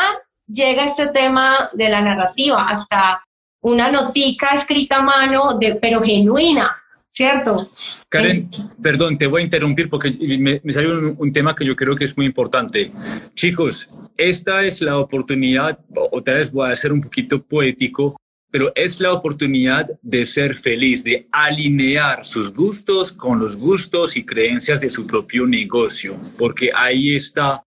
[0.46, 3.23] llega este tema de la narrativa, hasta
[3.64, 7.66] una notica escrita a mano, de, pero genuina, ¿cierto?
[8.10, 8.50] Karen,
[8.82, 12.14] perdón, te voy a interrumpir porque me, salió un, tema que yo creo que es
[12.14, 12.92] muy importante.
[13.34, 13.88] Chicos,
[14.18, 15.78] esta es la oportunidad,
[16.12, 18.16] otra vez voy a ser un poquito poético,
[18.50, 24.26] pero es la oportunidad de ser feliz, de alinear sus gustos con los gustos y
[24.26, 27.64] creencias de su propio negocio, porque ahí está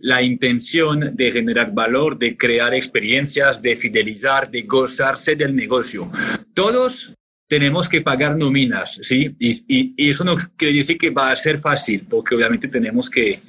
[0.00, 6.10] la intención de generar valor, de crear experiencias, de fidelizar, de gozarse del negocio.
[6.54, 7.14] Todos
[7.48, 9.34] tenemos que pagar nóminas, ¿sí?
[9.38, 13.40] Y, y, eso no quiere decir que va a ser fácil, porque obviamente tenemos que,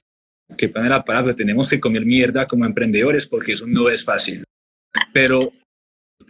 [0.58, 4.44] que poner la palabra, tenemos que comer mierda como emprendedores, porque eso no es fácil.
[5.14, 5.54] Pero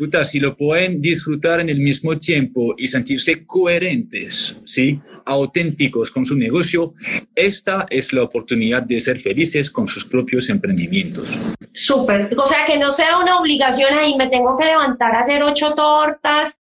[0.01, 4.99] puta, si lo pueden disfrutar en el mismo tiempo y sentirse coherentes, ¿sí?
[5.27, 6.95] auténticos con su negocio,
[7.35, 11.39] esta es la oportunidad de ser felices con sus propios emprendimientos.
[11.71, 15.43] Súper, o sea, que no sea una obligación ahí, me tengo que levantar a hacer
[15.43, 16.59] ocho tortas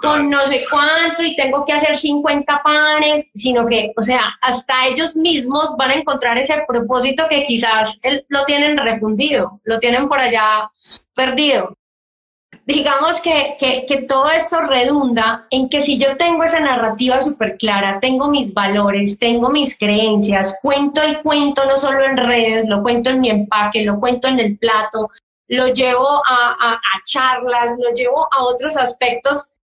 [0.00, 4.86] con no sé cuánto y tengo que hacer 50 panes, sino que, o sea, hasta
[4.86, 10.18] ellos mismos van a encontrar ese propósito que quizás lo tienen refundido, lo tienen por
[10.18, 10.70] allá
[11.14, 11.76] perdido
[12.66, 17.98] digamos que, que, todo esto redunda en que si yo tengo esa narrativa súper clara,
[18.00, 23.10] tengo mis valores, tengo mis creencias, cuento el cuento no solo en redes, lo cuento
[23.10, 25.08] en mi empaque, lo cuento en el plato,
[25.48, 29.54] lo llevo a, a charlas, lo llevo a otros aspectos,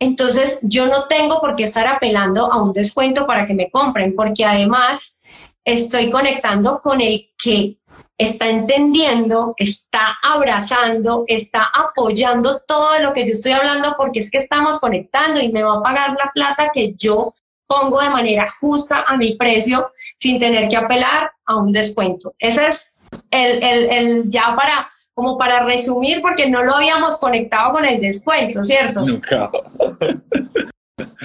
[0.00, 4.14] entonces yo no tengo por qué estar apelando a un descuento para que me compren,
[4.16, 5.22] porque además
[5.64, 7.76] estoy conectando con el que
[8.18, 14.38] está entendiendo, está abrazando, está apoyando todo lo que yo estoy hablando porque es que
[14.38, 17.32] estamos conectando y me va a pagar la plata que yo
[17.68, 22.34] pongo de manera justa a mi precio sin tener que apelar a un descuento.
[22.38, 22.90] Ese es
[23.30, 28.00] el, el, el ya para como para resumir, porque no lo habíamos conectado con el
[28.00, 29.00] descuento, ¿cierto?
[29.00, 29.50] Nunca.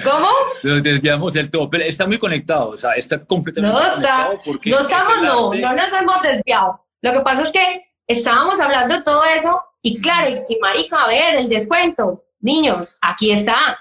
[0.02, 0.28] ¿Cómo?
[0.64, 4.70] Nos desviamos del todo, pero está muy conectado, o sea, está completamente no está, Porque
[4.70, 6.83] no estamos, no, no nos hemos desviado.
[7.04, 11.08] Lo que pasa es que estábamos hablando de todo eso y claro, y, marica, a
[11.08, 13.78] ver, el descuento, niños, aquí está.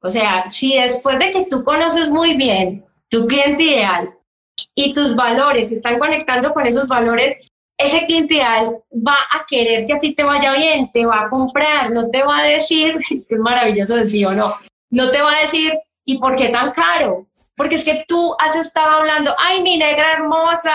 [0.00, 4.14] O sea, si después de que tú conoces muy bien tu cliente ideal
[4.72, 7.40] y tus valores están conectando con esos valores,
[7.76, 11.28] ese cliente ideal va a querer que a ti te vaya bien, te va a
[11.28, 14.54] comprar, no te va a decir, es que es maravilloso decir o no,
[14.90, 15.72] no te va a decir,
[16.04, 17.26] ¿y por qué tan caro?
[17.56, 20.72] Porque es que tú has estado hablando, ay, mi negra hermosa,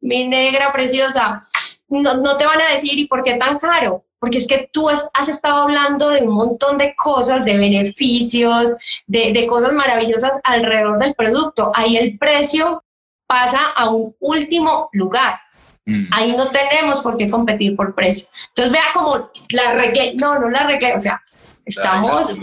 [0.00, 1.40] mi negra preciosa,
[1.88, 4.04] no, no te van a decir, ¿y por qué tan caro?
[4.18, 8.76] Porque es que tú has, estado hablando de un montón de cosas, de beneficios,
[9.06, 11.70] de, de cosas maravillosas alrededor del producto.
[11.74, 12.82] Ahí el precio
[13.28, 15.40] pasa a un último lugar.
[15.84, 16.06] Mm.
[16.10, 18.28] Ahí no tenemos por qué competir por precio.
[18.48, 21.22] Entonces vea como la regué, no, no la regué, o sea,
[21.64, 22.36] estamos...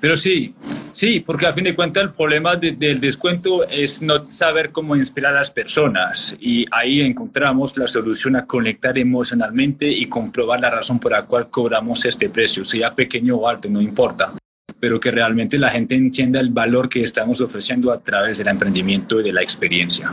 [0.00, 0.54] Pero sí,
[0.92, 5.34] sí, porque a fin de cuentas el problema del descuento es no saber cómo inspirar
[5.34, 6.36] a las personas.
[6.40, 11.50] Y ahí encontramos la solución a conectar emocionalmente y comprobar la razón por la cual
[11.50, 14.34] cobramos este precio, sea pequeño o alto, no importa,
[14.78, 19.20] pero que realmente la gente entienda el valor que estamos ofreciendo a través del emprendimiento
[19.20, 20.12] y de la experiencia.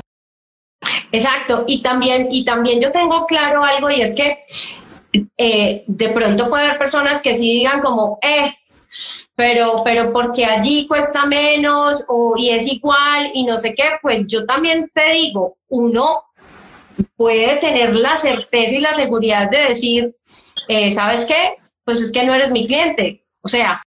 [1.11, 4.39] Exacto, y también, y también yo tengo claro algo y es que
[5.37, 8.51] eh, de pronto puede haber personas que sí digan como, eh,
[9.35, 14.27] pero, pero porque allí cuesta menos o, y es igual y no sé qué, pues
[14.27, 16.23] yo también te digo, uno
[17.15, 20.15] puede tener la certeza y la seguridad de decir,
[20.67, 21.57] eh, ¿sabes qué?
[21.83, 23.25] Pues es que no eres mi cliente.
[23.41, 23.83] O sea,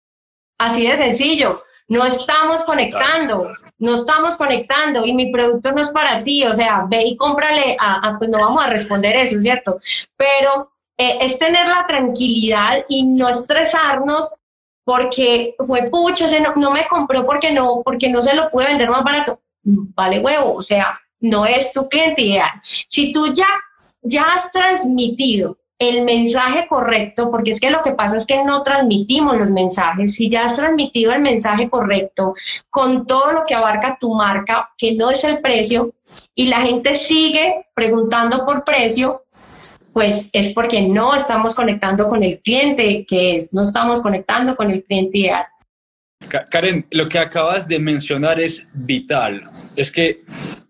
[0.59, 1.63] así de sencillo.
[1.89, 6.45] No estamos conectando, no estamos conectando y mi producto no es para ti.
[6.45, 9.79] O sea, ve y cómprale, a, pues no vamos a responder eso, ¿cierto?
[10.17, 10.69] Pero
[10.99, 14.37] eh, es tener la tranquilidad y no estresarnos
[14.89, 16.25] porque fue pucha,
[16.57, 19.39] no, me compró porque no, porque no se lo puede vender más barato.
[19.63, 22.49] Vale huevo, o sea, no es tu cliente ideal.
[22.65, 23.49] Si tú ya,
[24.01, 28.63] ya has transmitido el mensaje correcto, porque es que lo que pasa es que no
[28.63, 32.33] transmitimos los mensajes, si ya has transmitido el mensaje correcto
[32.71, 35.93] con todo lo que abarca tu marca, que no es el precio,
[36.35, 39.25] y la gente sigue preguntando por precio,
[39.93, 44.71] pues es porque no estamos conectando con el cliente que es, no estamos conectando con
[44.71, 45.47] el cliente ideal.
[46.51, 49.51] Karen, lo que acabas de mencionar es vital.
[49.77, 50.23] Es que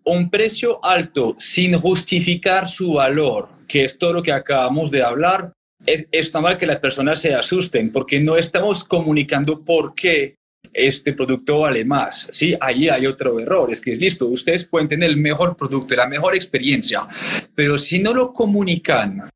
[0.04, 5.52] un precio alto sin justificar su valor que es todo lo que acabamos de hablar,
[5.86, 10.34] es, es que las personas se asusten porque no estamos comunicando por qué
[10.72, 12.28] este producto vale más.
[12.32, 15.94] Sí, ahí hay otro error, es que es listo, ustedes pueden tener el mejor producto,
[15.94, 17.06] la mejor experiencia,
[17.54, 19.30] pero si no lo comunican,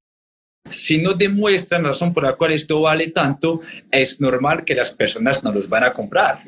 [0.69, 3.61] si no demuestran la razón por la cual esto vale tanto,
[3.91, 6.43] es normal que las personas no los van a comprar.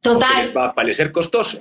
[0.00, 0.38] Total.
[0.38, 1.60] Les va a parecer costoso.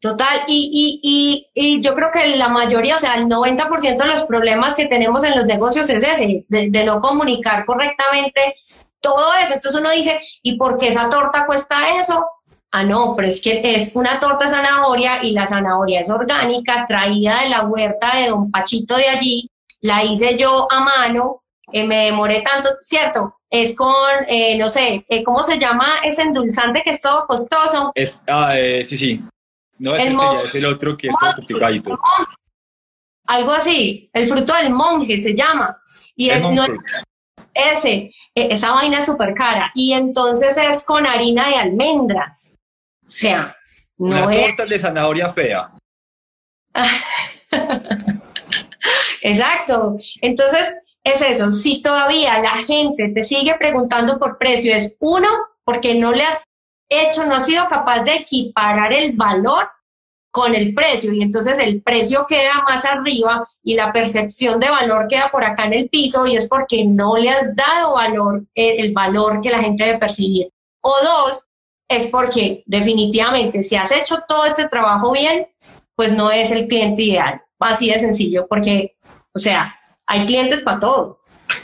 [0.00, 4.06] Total, y, y, y, y, yo creo que la mayoría, o sea, el 90% de
[4.06, 8.56] los problemas que tenemos en los negocios es ese, de, de, no comunicar correctamente
[9.02, 9.54] todo eso.
[9.54, 12.24] Entonces uno dice, ¿y por qué esa torta cuesta eso?
[12.74, 17.42] Ah, no, pero es que es una torta zanahoria y la zanahoria es orgánica, traída
[17.42, 19.50] de la huerta de don Pachito de allí,
[19.82, 23.36] la hice yo a mano, eh, me demoré tanto, ¿cierto?
[23.50, 23.94] Es con,
[24.26, 27.92] eh, no sé, eh, ¿cómo se llama ese endulzante que es todo costoso?
[27.94, 29.22] Es, ah, sí, sí.
[29.78, 31.98] No es El este, ya, es el otro que es todo complicadito.
[33.26, 35.76] Algo así, el fruto del monje se llama.
[36.16, 36.64] Y El es, no.
[37.54, 39.70] Ese, e- esa vaina es súper cara.
[39.74, 42.58] Y entonces es con harina de almendras.
[43.06, 43.56] O sea,
[43.98, 44.46] Una no es.
[44.46, 45.70] torta de zanahoria fea.
[49.22, 49.96] Exacto.
[50.20, 50.68] Entonces,
[51.04, 51.50] es eso.
[51.52, 55.28] Si todavía la gente te sigue preguntando por precio, es uno,
[55.64, 56.42] porque no le has
[56.88, 59.68] hecho, no has sido capaz de equiparar el valor
[60.32, 65.06] con el precio y entonces el precio queda más arriba y la percepción de valor
[65.06, 68.76] queda por acá en el piso y es porque no le has dado valor, eh,
[68.78, 70.48] el valor que la gente debe percibir.
[70.80, 71.48] O dos,
[71.86, 75.46] es porque definitivamente si has hecho todo este trabajo bien,
[75.94, 77.42] pues no es el cliente ideal.
[77.58, 78.96] Así de sencillo, porque,
[79.34, 81.20] o sea, hay clientes para todo.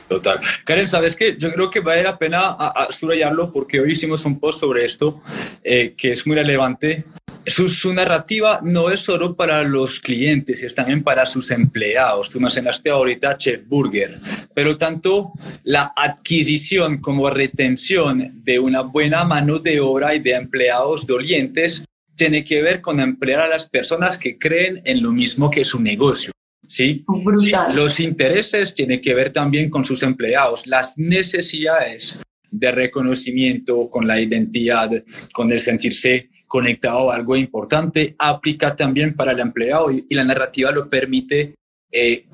[0.08, 0.34] Total.
[0.64, 1.36] Karen, ¿sabes qué?
[1.38, 2.56] Yo creo que vale la pena
[2.90, 5.20] subrayarlo porque hoy hicimos un post sobre esto
[5.62, 7.04] eh, que es muy relevante.
[7.44, 12.30] Su, su, narrativa no es solo para los clientes, es también para sus empleados.
[12.30, 14.20] Tú mencionaste ahorita Chef Burger,
[14.54, 15.32] pero tanto
[15.64, 21.84] la adquisición como retención de una buena mano de obra y de empleados dolientes
[22.16, 25.80] tiene que ver con emplear a las personas que creen en lo mismo que su
[25.80, 26.32] negocio.
[26.68, 27.04] ¿Sí?
[27.08, 27.74] Brutal.
[27.74, 34.20] Los intereses tienen que ver también con sus empleados, las necesidades de reconocimiento con la
[34.20, 34.90] identidad,
[35.32, 40.24] con el sentirse conectado a algo importante, aplica también para el empleado y, y la
[40.24, 41.54] narrativa lo permite,
[41.90, 42.26] eh,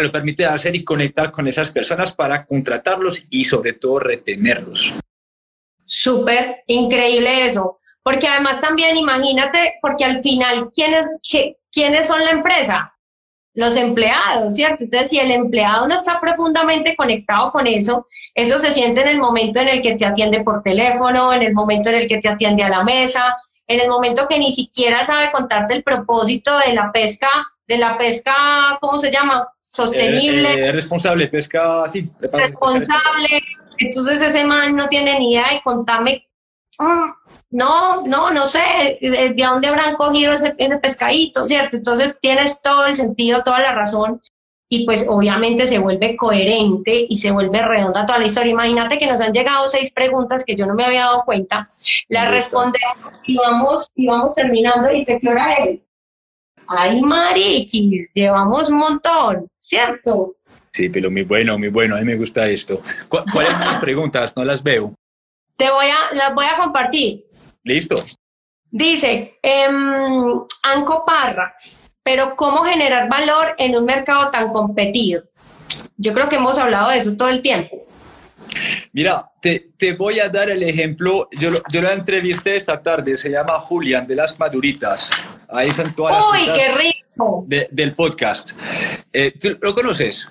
[0.00, 4.98] lo permite hacer y conectar con esas personas para contratarlos y sobre todo retenerlos.
[5.84, 7.80] Súper increíble eso.
[8.02, 12.94] Porque además también imagínate, porque al final, ¿quiénes, qué, ¿quiénes son la empresa?
[13.58, 14.84] Los empleados, ¿cierto?
[14.84, 19.18] Entonces, si el empleado no está profundamente conectado con eso, eso se siente en el
[19.18, 22.28] momento en el que te atiende por teléfono, en el momento en el que te
[22.28, 23.36] atiende a la mesa,
[23.66, 27.28] en el momento que ni siquiera sabe contarte el propósito de la pesca,
[27.66, 28.32] de la pesca,
[28.80, 29.48] ¿cómo se llama?
[29.58, 30.54] Sostenible.
[30.54, 32.08] Eh, eh, responsable, pesca, sí.
[32.20, 33.42] Responsable.
[33.78, 36.28] Entonces ese man no tiene ni idea y contame,
[36.78, 41.76] mm, no, no, no sé de dónde habrán cogido ese, ese pescadito, ¿cierto?
[41.76, 44.20] Entonces tienes todo el sentido, toda la razón
[44.70, 48.52] y pues obviamente se vuelve coherente y se vuelve redonda toda la historia.
[48.52, 51.66] Imagínate que nos han llegado seis preguntas que yo no me había dado cuenta,
[52.08, 54.88] las respondemos y vamos, y vamos terminando.
[54.90, 55.88] ¿Dice qué hora es?
[56.66, 60.34] Ay, mariquis, llevamos un montón, ¿cierto?
[60.70, 62.82] Sí, pero muy bueno, muy bueno, a mí me gusta esto.
[63.08, 64.36] ¿Cu ¿Cuáles son las preguntas?
[64.36, 64.94] No las veo.
[65.56, 67.24] Te voy a, las voy a compartir.
[67.68, 67.96] Listo.
[68.70, 69.66] Dice, eh,
[70.62, 71.54] Anco Parra,
[72.02, 75.22] pero ¿cómo generar valor en un mercado tan competido?
[75.96, 77.84] Yo creo que hemos hablado de eso todo el tiempo.
[78.92, 81.28] Mira, te, te voy a dar el ejemplo.
[81.32, 85.10] Yo, lo- yo la entrevisté esta tarde, se llama Julián de las Maduritas.
[85.48, 87.44] Ahí están todas las ¡Uy, qué rico!
[87.46, 88.52] de- del podcast.
[89.12, 90.28] Eh, ¿tú ¿Lo conoces?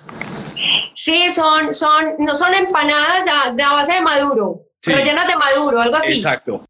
[0.94, 4.90] Sí, son, son, no son empanadas a- de a base de maduro, Sí.
[4.92, 6.14] pero llenas de maduro, algo así.
[6.14, 6.64] Exacto.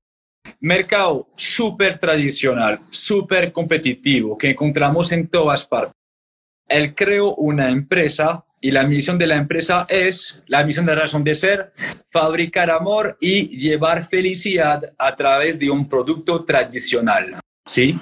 [0.60, 5.94] Mercado súper tradicional, súper competitivo, que encontramos en todas partes.
[6.66, 11.22] Él creó una empresa y la misión de la empresa es, la misión de razón
[11.22, 11.72] de ser,
[12.10, 17.38] fabricar amor y llevar felicidad a través de un producto tradicional.
[17.66, 17.98] ¿Sí?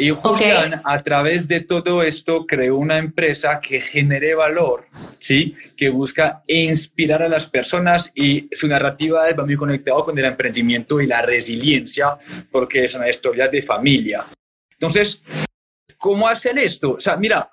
[0.00, 4.86] Y Julián, a través de todo esto, creó una empresa que genere valor,
[5.18, 5.56] ¿sí?
[5.76, 11.00] Que busca inspirar a las personas y su narrativa va muy conectado con el emprendimiento
[11.00, 12.16] y la resiliencia,
[12.52, 14.24] porque es una historia de familia.
[14.70, 15.24] Entonces,
[15.96, 16.92] ¿cómo hacer esto?
[16.92, 17.52] O sea, mira,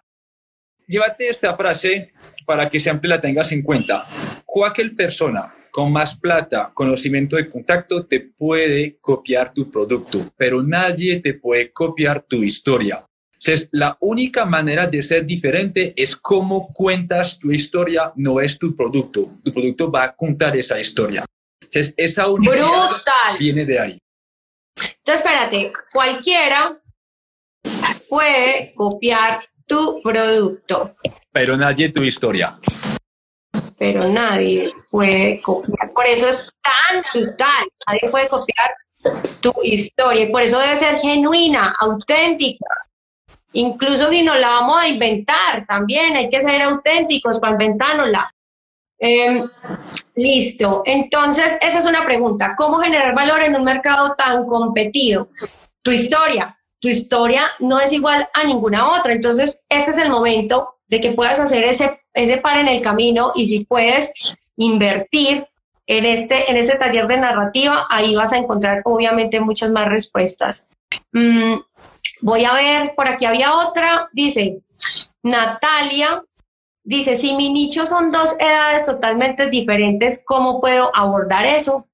[0.87, 2.13] llévate esta frase
[2.45, 4.07] para que siempre la tengas en cuenta.
[4.45, 11.19] Cualquier persona con más plata, conocimiento y contacto te puede copiar tu producto, pero nadie
[11.19, 13.05] te puede copiar tu historia.
[13.33, 18.73] Entonces, la única manera de ser diferente es cómo cuentas tu historia, no es tu
[18.73, 19.31] producto.
[19.43, 21.25] Tu producto va a contar esa historia.
[21.61, 22.91] Entonces, esa unicidad
[23.37, 23.97] viene de ahí.
[24.77, 26.81] Entonces, espérate, cualquiera
[28.07, 30.95] puede copiar tu producto.
[31.33, 32.57] Pero nadie tu historia.
[33.77, 35.91] Pero nadie puede copiar.
[35.93, 37.67] Por eso es tan vital.
[37.85, 38.71] Nadie puede copiar
[39.41, 40.23] tu historia.
[40.23, 42.65] Y por eso debe ser genuina, auténtica.
[43.51, 48.33] Incluso si nos la vamos a inventar, también hay que ser auténticos para inventárnosla.
[48.97, 49.45] Em,
[50.15, 50.81] listo.
[50.85, 52.55] Entonces, esa es una pregunta.
[52.57, 55.27] ¿Cómo generar valor en un mercado tan competido?
[55.81, 56.57] Tu historia.
[56.79, 59.11] Tu historia no es igual a ninguna otra.
[59.11, 63.33] Entonces, este es el momento de que puedas hacer ese, ese par en el camino
[63.35, 64.13] y si puedes
[64.57, 65.47] invertir
[65.87, 70.69] en este, en este taller de narrativa, ahí vas a encontrar obviamente muchas más respuestas.
[71.11, 71.55] Mm,
[72.21, 74.59] voy a ver, por aquí había otra, dice
[75.23, 76.23] Natalia,
[76.83, 81.87] dice, si mi nicho son dos edades totalmente diferentes, ¿cómo puedo abordar eso?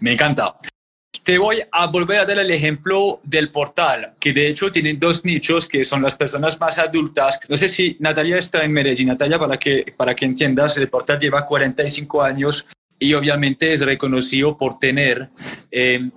[0.00, 0.56] Me encanta.
[1.24, 5.24] Te voy a volver a dar el ejemplo del portal, que de hecho tiene dos
[5.24, 7.40] nichos, que son las personas más adultas.
[7.48, 9.08] No sé si Natalia está en Medellín.
[9.08, 12.68] Natalia, para que, para que entiendas, el portal lleva 45 años
[12.98, 15.30] y obviamente es reconocido por tener
[15.70, 16.10] eh,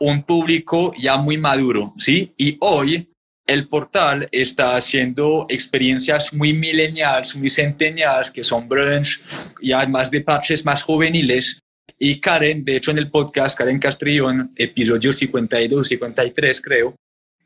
[0.00, 2.34] un público ya muy maduro, ¿sí?
[2.36, 3.08] Y hoy
[3.46, 9.22] el portal está haciendo experiencias muy mileniales, muy centeniales, que son brunch,
[9.62, 11.60] ya más de parches más juveniles.
[11.98, 16.94] Y Karen, de hecho en el podcast, Karen Castrillón, episodio 52, 53 creo,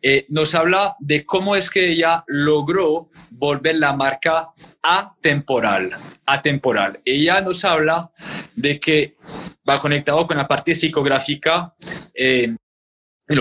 [0.02, 4.48] eh, nos habla de cómo es que ella logró volver la marca
[4.82, 5.90] atemporal,
[6.26, 7.00] atemporal.
[7.04, 8.10] Ella nos habla
[8.56, 9.16] de que
[9.68, 11.74] va conectado con la parte psicográfica.
[12.14, 12.56] Eh,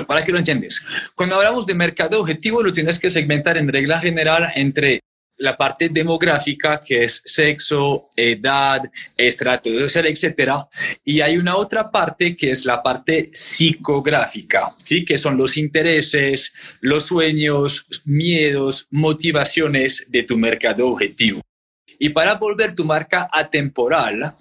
[0.07, 3.99] para que lo entiendes, cuando hablamos de mercado objetivo, lo tienes que segmentar en regla
[3.99, 4.99] general entre
[5.39, 8.83] la parte demográfica, que es sexo, edad,
[9.17, 10.67] estrato social, etcétera,
[11.03, 15.03] y hay una otra parte que es la parte psicográfica, ¿sí?
[15.03, 21.41] Que son los intereses, los sueños, miedos, motivaciones de tu mercado objetivo.
[21.97, 24.35] Y para volver tu marca atemporal,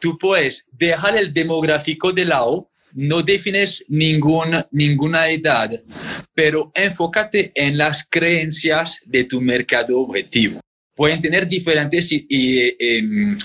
[0.00, 5.70] tú puedes dejar el demográfico de lado no defines ninguna, ninguna edad,
[6.34, 10.60] pero enfócate en las creencias de tu mercado objetivo.
[10.94, 13.36] Pueden tener diferentes, em,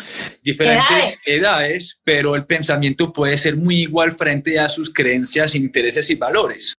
[0.44, 1.99] diferentes edades.
[2.03, 6.74] pero el pensamiento puede ser muy igual frente a sus creencias, intereses y valores.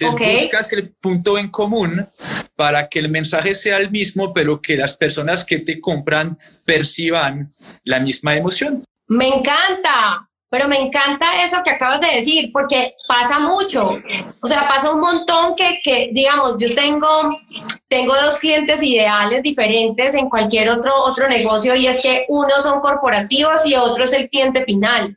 [0.00, 2.08] Entonces buscas el punto en común
[2.56, 7.54] para que el mensaje sea el mismo, pero que las personas que te compran perciban
[7.84, 8.84] la misma emoción.
[9.06, 13.98] Me encanta, pero me encanta eso que acabas de decir, porque pasa mucho.
[14.40, 17.08] O sea, pasa un montón que, que digamos, yo tengo,
[17.88, 22.80] tengo dos clientes ideales diferentes en cualquier otro, otro negocio y es que uno son
[22.80, 25.16] corporativos y otro es el cliente final.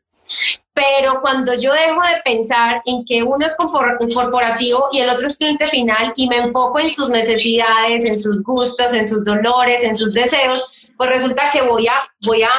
[0.74, 5.38] Pero cuando yo dejo de pensar en que uno es corporativo y el otro es
[5.38, 9.96] cliente final y me enfoco en sus necesidades, en sus gustos, en sus dolores, en
[9.96, 11.96] sus deseos, pues resulta que voy a,
[12.26, 12.52] voy a,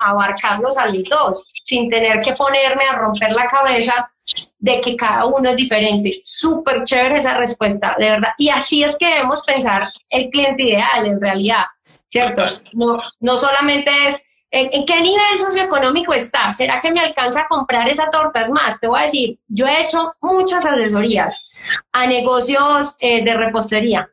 [0.00, 4.10] abarcarlos a los dos, sin tener que ponerme a romper la cabeza
[4.58, 6.20] de que cada uno es diferente.
[6.24, 8.30] Súper chévere esa respuesta, de verdad.
[8.36, 11.64] Y así es que debemos pensar el cliente ideal en realidad,
[12.06, 12.42] ¿cierto?
[12.72, 16.52] No, no solamente es ¿En, qué nivel socioeconómico está?
[16.52, 18.40] ¿Será que me alcanza a comprar esa torta?
[18.40, 21.50] Es más, te voy a decir, yo he hecho muchas asesorías
[21.90, 24.08] a negocios eh, de repostería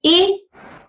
[0.00, 0.46] y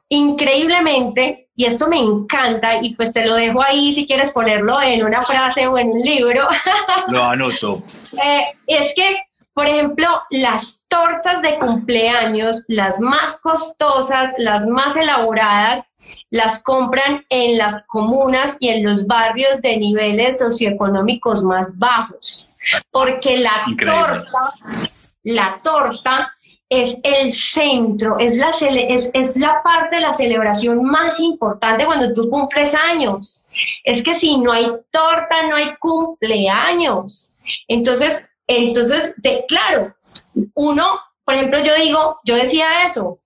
[0.09, 5.03] increíblemente, y esto me encanta, y pues te lo dejo ahí si quieres ponerlo en
[5.03, 6.47] una frase o en un libro.
[7.07, 7.81] Lo anoto.
[8.23, 9.17] Eh, es que,
[9.53, 15.93] por ejemplo, las tortas de cumpleaños, las más costosas, las más elaboradas,
[16.31, 22.49] las compran en las comunas y en los barrios de niveles socioeconómicos más bajos,
[22.91, 24.49] porque la torta,
[25.23, 26.33] la torta
[26.69, 32.11] es el centro, es la, es, es la parte de la celebración más importante cuando
[32.13, 33.45] tú cumples años.
[33.83, 37.33] Es que si no hay torta, no hay cumpleaños.
[37.67, 39.93] Entonces, entonces, de, claro,
[40.53, 43.19] uno, por ejemplo, yo digo, yo decía eso,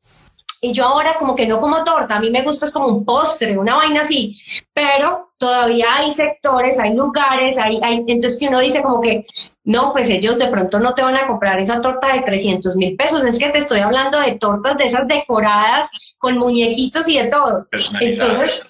[0.62, 3.06] y yo ahora como que no como torta, a mí me gusta es como un
[3.06, 4.40] postre, una vaina así,
[4.74, 9.26] pero todavía hay sectores, hay lugares, hay, hay, entonces que uno dice como que,
[9.66, 12.96] no, pues ellos de pronto no te van a comprar esa torta de 300 mil
[12.96, 17.28] pesos, es que te estoy hablando de tortas de esas decoradas con muñequitos y de
[17.28, 17.68] todo.
[18.00, 18.62] Entonces,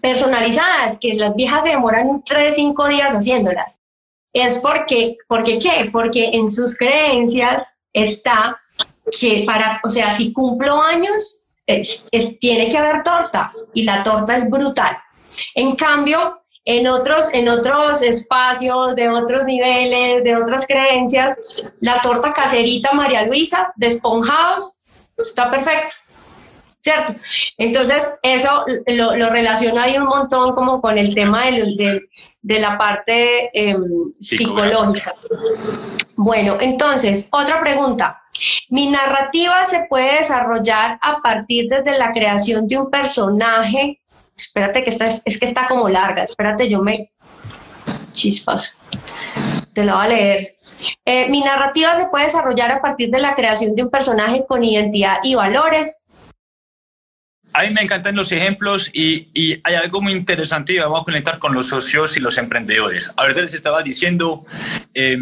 [0.00, 3.78] personalizadas, que las viejas se demoran 3, 5 días haciéndolas.
[4.38, 5.88] Es porque, porque ¿qué?
[5.90, 8.60] Porque en sus creencias está
[9.18, 12.06] que para, o sea, si cumplo años, es,
[12.38, 14.98] tiene que haber torta y la torta es brutal.
[15.54, 21.38] En cambio, en otros, en otros espacios, de otros niveles, de otras creencias,
[21.80, 24.74] la torta caserita María Luisa de esponjados
[25.16, 25.94] está perfecta.
[26.86, 27.16] ¿Cierto?
[27.58, 32.08] Entonces, eso lo, lo relaciona ahí un montón como con el tema del,
[32.42, 35.12] de la parte em, psicológica.
[36.14, 38.22] Bueno, entonces, otra pregunta.
[38.68, 44.00] Mi narrativa se puede desarrollar a partir desde la creación de un personaje.
[44.36, 46.22] Espérate que esta es, es que está como larga.
[46.22, 47.10] Espérate, yo me
[48.12, 48.78] chispas.
[49.72, 50.56] Te la voy a leer.
[51.04, 54.62] Eh, mi narrativa se puede desarrollar a partir de la creación de un personaje con
[54.62, 56.05] identidad y valores.
[57.56, 61.04] A mí me encantan los ejemplos y, y, hay algo muy interesante y vamos a
[61.04, 63.14] conectar con los socios y los emprendedores.
[63.16, 64.44] Ahorita les estaba diciendo
[64.92, 65.16] eh,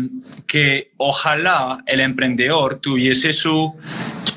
[0.45, 3.77] que ojalá el emprendedor tuviese su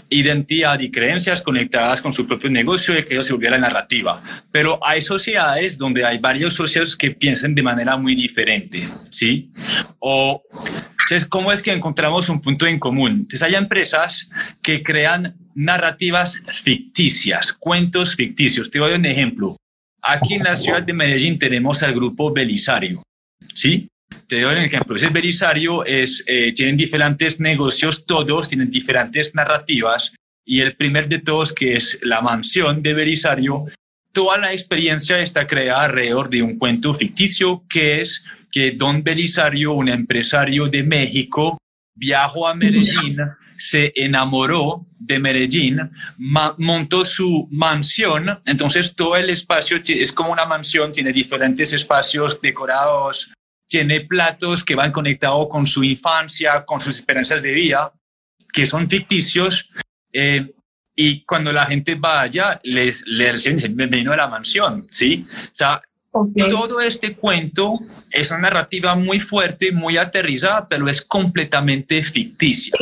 [0.10, 4.22] identidad y creencias conectadas con su propio negocio y que eso se volviera narrativa.
[4.52, 9.50] Pero hay sociedades donde hay varios socios que piensan de manera muy diferente, ¿sí?
[9.98, 10.44] O
[11.08, 13.12] entonces, ¿cómo es que encontramos un punto en común?
[13.12, 14.30] Entonces, hay empresas
[14.62, 18.70] que crean narrativas ficticias, cuentos ficticios.
[18.70, 19.58] Te doy un ejemplo.
[20.04, 23.02] Aquí en la ciudad de Medellín tenemos al grupo Belisario,
[23.54, 23.88] ¿sí?
[24.28, 24.96] Te doy un ejemplo.
[24.96, 30.14] Ese Belisario es, eh, tienen diferentes negocios, todos tienen diferentes narrativas.
[30.46, 33.66] Y el primer de todos, que es la mansión de Belisario,
[34.12, 39.74] toda la experiencia está creada alrededor de un cuento ficticio que es que Don Belisario,
[39.74, 41.58] un empresario de México,
[41.96, 43.18] viajó a Medellín,
[43.58, 45.92] se enamoró de Medellín,
[46.58, 53.32] montó su mansión, entonces todo el espacio es como una mansión, tiene diferentes espacios decorados,
[53.68, 57.94] tiene platos que van conectados con su infancia, con sus esperanzas de vida,
[58.52, 59.70] que son ficticios.
[60.12, 60.54] Eh,
[60.96, 65.28] y cuando la gente va allá, les, les dicen, bienvenido a la mansión, ¿sí?
[65.30, 65.82] O sea,
[66.12, 67.80] todo este cuento
[68.12, 72.74] es una narrativa muy fuerte, muy aterrizada, pero es completamente ficticia.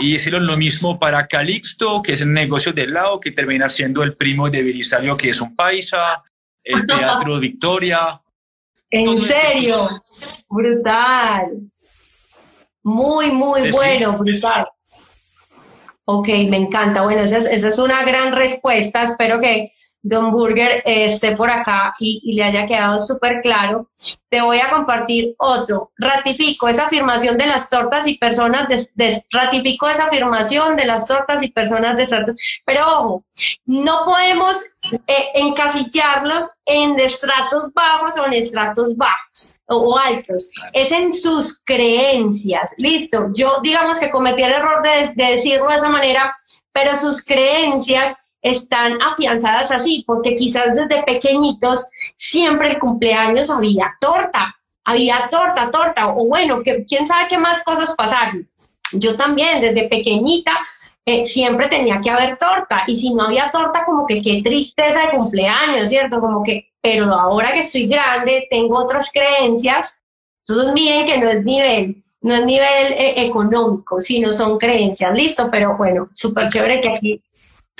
[0.00, 4.02] Y es lo mismo para Calixto, que es el negocio del lado, que termina siendo
[4.02, 6.22] el primo de Belisario, que es un paisa,
[6.64, 8.20] el Teatro Victoria.
[8.90, 9.88] ¿En serio?
[10.48, 11.46] Brutal.
[12.82, 14.66] Muy, muy bueno, brutal.
[16.04, 17.02] Ok, me encanta.
[17.02, 19.02] Bueno, esa es una gran respuesta.
[19.02, 19.72] Espero que
[20.02, 23.86] Don Burger esté por acá y, le haya quedado súper claro,
[24.28, 25.90] te voy a compartir otro.
[25.96, 31.42] Ratifico esa afirmación de las tortas y personas, de, ratifico esa afirmación de las tortas
[31.42, 32.36] y personas de estratos.
[32.64, 33.24] Pero ojo,
[33.66, 34.56] no podemos
[35.06, 42.72] eh, encasillarlos en estratos bajos o en estratos bajos o altos, es en sus creencias.
[42.78, 46.34] Listo, yo digamos que cometí el error de, de decirlo de esa manera,
[46.72, 54.54] pero sus creencias están afianzadas así, porque quizás desde pequeñitos siempre el cumpleaños había torta,
[54.84, 58.48] había torta, torta, o bueno, que, quién sabe qué más cosas pasaron.
[58.92, 60.52] Yo también, desde pequeñita,
[61.04, 65.02] eh, siempre tenía que haber torta, y si no había torta, como que qué tristeza
[65.02, 66.20] de cumpleaños, ¿cierto?
[66.20, 70.04] Como que, pero ahora que estoy grande, tengo otras creencias,
[70.46, 75.50] entonces miren que no es nivel, no es nivel eh, económico, sino son creencias, listo,
[75.50, 77.22] pero bueno, súper chévere que aquí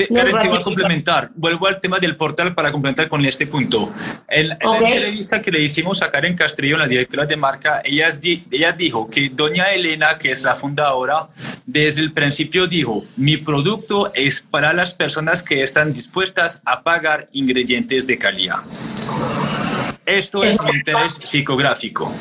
[0.06, 1.30] te, a complementar.
[1.34, 3.92] Vuelvo al tema del portal para complementar con este punto.
[4.28, 8.08] En, la entrevista que le hicimos a Karen Castrillo, la directora de marca, ella,
[8.50, 11.28] ella dijo que doña Elena, que es la fundadora,
[11.66, 17.28] desde el principio dijo, mi producto es para las personas que están dispuestas a pagar
[17.32, 18.58] ingredientes de calidad.
[20.06, 22.14] Esto es un interés psicográfico.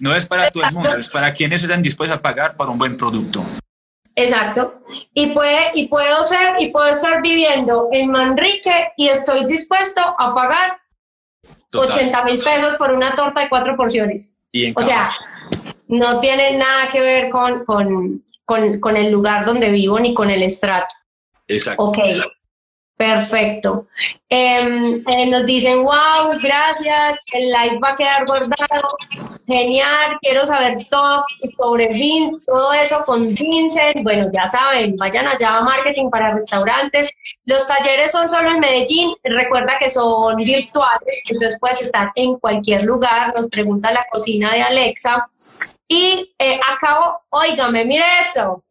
[0.00, 2.78] No es para todo el mundo, es para quienes están dispuestos a pagar por un
[2.78, 3.44] buen producto.
[4.18, 4.82] Exacto.
[5.14, 10.34] Y, puede, y puedo ser, y puedo estar viviendo en Manrique y estoy dispuesto a
[10.34, 10.78] pagar
[11.72, 14.32] 80 mil pesos por una torta de cuatro porciones.
[14.74, 15.12] o sea,
[15.86, 20.30] no tiene nada que ver con, con, con, con, el lugar donde vivo ni con
[20.30, 20.94] el estrato.
[21.46, 21.84] Exacto.
[21.84, 21.98] Ok.
[22.98, 23.86] Perfecto.
[24.28, 28.88] Em, eh, nos dicen, wow, gracias, el live va a quedar guardado.
[29.46, 31.24] Genial, quiero saber todo
[31.56, 34.02] sobre Vin, todo eso con Vincent.
[34.02, 37.08] Bueno, ya saben, vayan allá a Marketing para Restaurantes.
[37.44, 42.82] Los talleres son solo en Medellín, recuerda que son virtuales, entonces puedes estar en cualquier
[42.82, 43.32] lugar.
[43.36, 45.28] Nos pregunta la cocina de Alexa.
[45.86, 48.64] Y eh, acabo, óigame, mire eso,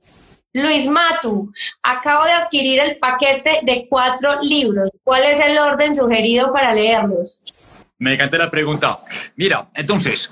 [0.58, 1.54] Luis Matu,
[1.84, 4.90] acabo de adquirir el paquete de cuatro libros.
[5.04, 7.44] ¿Cuál es el orden sugerido para leerlos?
[8.00, 9.00] Me encanta la pregunta.
[9.36, 10.32] Mira, entonces,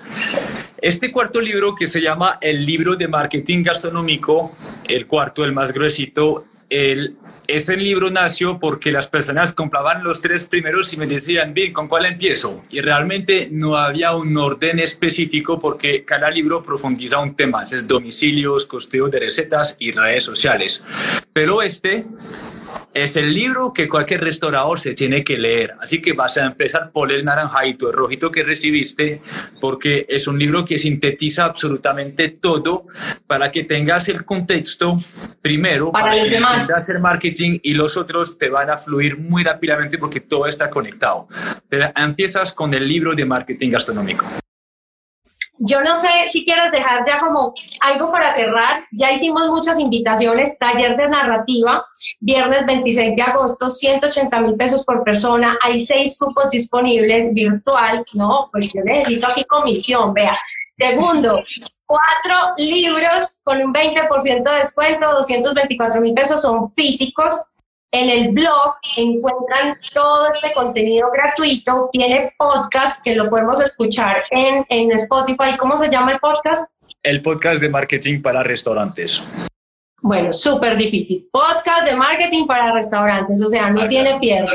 [0.82, 4.56] Este cuarto libro que se llama El libro de marketing gastronómico,
[4.88, 7.16] el cuarto, el más gruesito, el,
[7.48, 11.88] este libro nació porque las personas compraban los tres primeros y me decían, bien, ¿con
[11.88, 12.62] cuál empiezo?
[12.70, 18.66] Y realmente no había un orden específico porque cada libro profundiza un tema, es domicilios,
[18.66, 20.84] costeo de recetas y redes sociales.
[21.34, 22.06] Pero este
[22.94, 25.76] es el libro que cualquier restaurador se tiene que leer.
[25.80, 29.22] Así que vas a empezar por el naranjito, el rojito que recibiste,
[29.60, 32.86] porque es un libro que sintetiza absolutamente todo
[33.28, 34.96] para que tengas el contexto
[35.42, 39.98] primero para, para que hacer marketing y los otros te van a fluir muy rápidamente
[39.98, 41.28] porque todo está conectado.
[41.68, 44.26] Pero empiezas con el libro de marketing gastronómico.
[45.60, 48.84] Yo no sé si quieres dejar ya como algo para cerrar.
[48.91, 51.86] Ya hicimos muchas invitaciones, taller de narrativa,
[52.19, 55.57] viernes 26 de agosto, 180 mil pesos por persona.
[55.61, 58.06] Hay seis cupos disponibles virtual.
[58.14, 60.38] No, pues yo necesito aquí comisión, vea.
[60.77, 61.41] Segundo,
[61.86, 67.45] cuatro libros con un 20% de descuento, 224 mil pesos son físicos.
[67.91, 71.90] En el blog encuentran todo este contenido gratuito.
[71.91, 75.56] Tiene podcast que lo podemos escuchar en, en Spotify.
[75.57, 76.76] ¿Cómo se llama el podcast?
[77.03, 79.24] El podcast de marketing para restaurantes.
[80.02, 81.28] Bueno, súper difícil.
[81.32, 84.53] Podcast de marketing para restaurantes, o sea, no tiene piedra.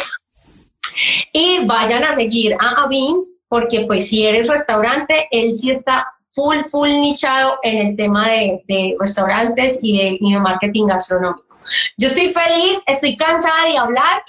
[1.33, 6.59] Y vayan a seguir a Avins, porque pues si eres restaurante, él sí está full,
[6.71, 11.50] full nichado en el tema de, de restaurantes y de, y de marketing gastronómico.
[11.97, 14.23] Yo estoy feliz, estoy cansada de hablar,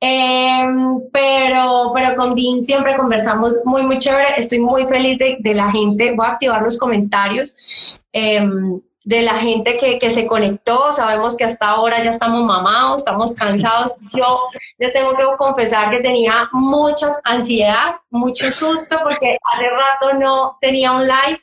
[0.00, 4.34] em, pero, pero con Dean siempre conversamos muy, muy chévere.
[4.36, 6.12] Estoy muy feliz de, la gente.
[6.12, 10.92] Voy a activar los comentarios em, de la gente que, que, se conectó.
[10.92, 13.96] Sabemos que hasta ahora ya estamos mamados, estamos cansados.
[14.14, 14.38] Yo,
[14.78, 20.92] yo tengo que confesar que tenía mucha ansiedad, mucho susto, porque hace rato no tenía
[20.92, 21.40] un live.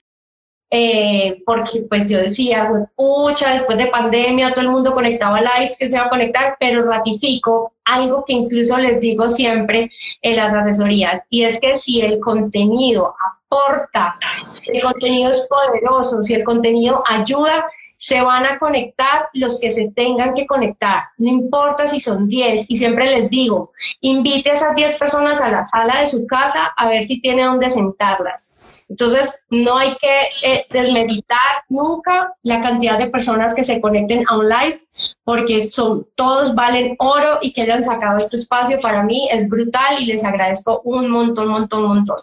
[0.72, 5.88] Eh, porque pues yo decía, pucha, después de pandemia todo el mundo conectaba lives que
[5.88, 11.22] se va a conectar, pero ratifico algo que incluso les digo siempre en las asesorías,
[11.30, 13.14] y es que si el contenido
[13.48, 14.18] aporta,
[14.66, 17.66] el contenido es poderoso, si el contenido ayuda,
[17.96, 22.70] se van a conectar los que se tengan que conectar, no importa si son 10,
[22.70, 23.72] y siempre les digo,
[24.02, 27.46] invite a esas 10 personas a la sala de su casa a ver si tiene
[27.46, 28.55] dónde sentarlas
[28.88, 31.40] entonces, no hay que eh, desmeditar
[31.70, 34.78] nunca la cantidad de personas que se conecten a un live,
[35.24, 39.99] porque son, todos valen oro y que hayan sacado este espacio para mí es brutal
[39.99, 42.18] y les agradezco un montón, montón, montón.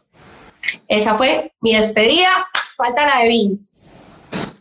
[0.86, 2.46] Esa fue mi despedida.
[2.76, 3.72] Falta la de Vince.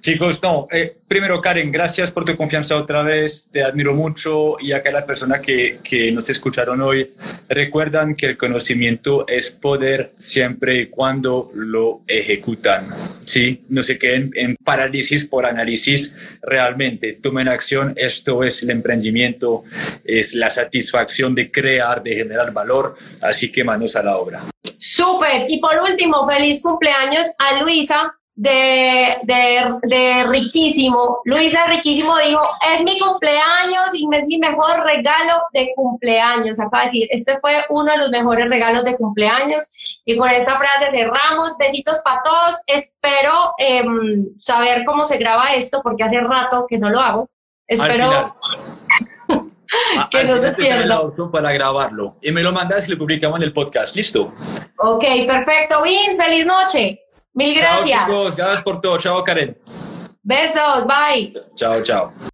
[0.02, 4.72] Chicos, no, eh, primero Karen, gracias por tu confianza otra vez, te admiro mucho y
[4.72, 7.14] acá la persona que, que nos escucharon hoy,
[7.48, 12.90] recuerdan que el conocimiento es poder siempre y cuando lo ejecutan,
[13.26, 13.64] ¿sí?
[13.70, 19.66] No se queden en parálisis por análisis, realmente tomen acción, esto es el emprendimiento,
[20.04, 24.46] es la satisfacción de crear, de generar valor, así que manos a la obra.
[24.80, 31.22] Súper, y por último, feliz cumpleaños a Luisa, de, de, de, Riquísimo.
[31.26, 32.42] Luisa Riquísimo dijo,
[32.74, 36.60] es mi cumpleaños y es mi mejor regalo de cumpleaños.
[36.60, 40.02] Acaba de decir, este fue uno de los mejores regalos de cumpleaños.
[40.06, 41.58] Y con esta frase cerramos.
[41.60, 42.58] Besitos para todos.
[42.68, 47.30] Espero em, saber cómo se graba esto porque hace rato que no lo hago.
[47.68, 48.36] Espero...
[50.10, 50.86] que no se pierda.
[50.86, 52.18] la opción para grabarlo.
[52.22, 53.96] Y me lo mandas y lo publicamos en el podcast.
[53.96, 54.34] ¿Listo?
[54.78, 55.82] Ok, perfecto.
[55.82, 57.01] Bien, feliz noche.
[57.34, 57.90] Mil gracias.
[57.90, 58.98] Chao chicos, gracias por todo.
[58.98, 59.58] Chao Karen.
[60.24, 61.34] Besos, bye.
[61.56, 62.31] Chao, chao.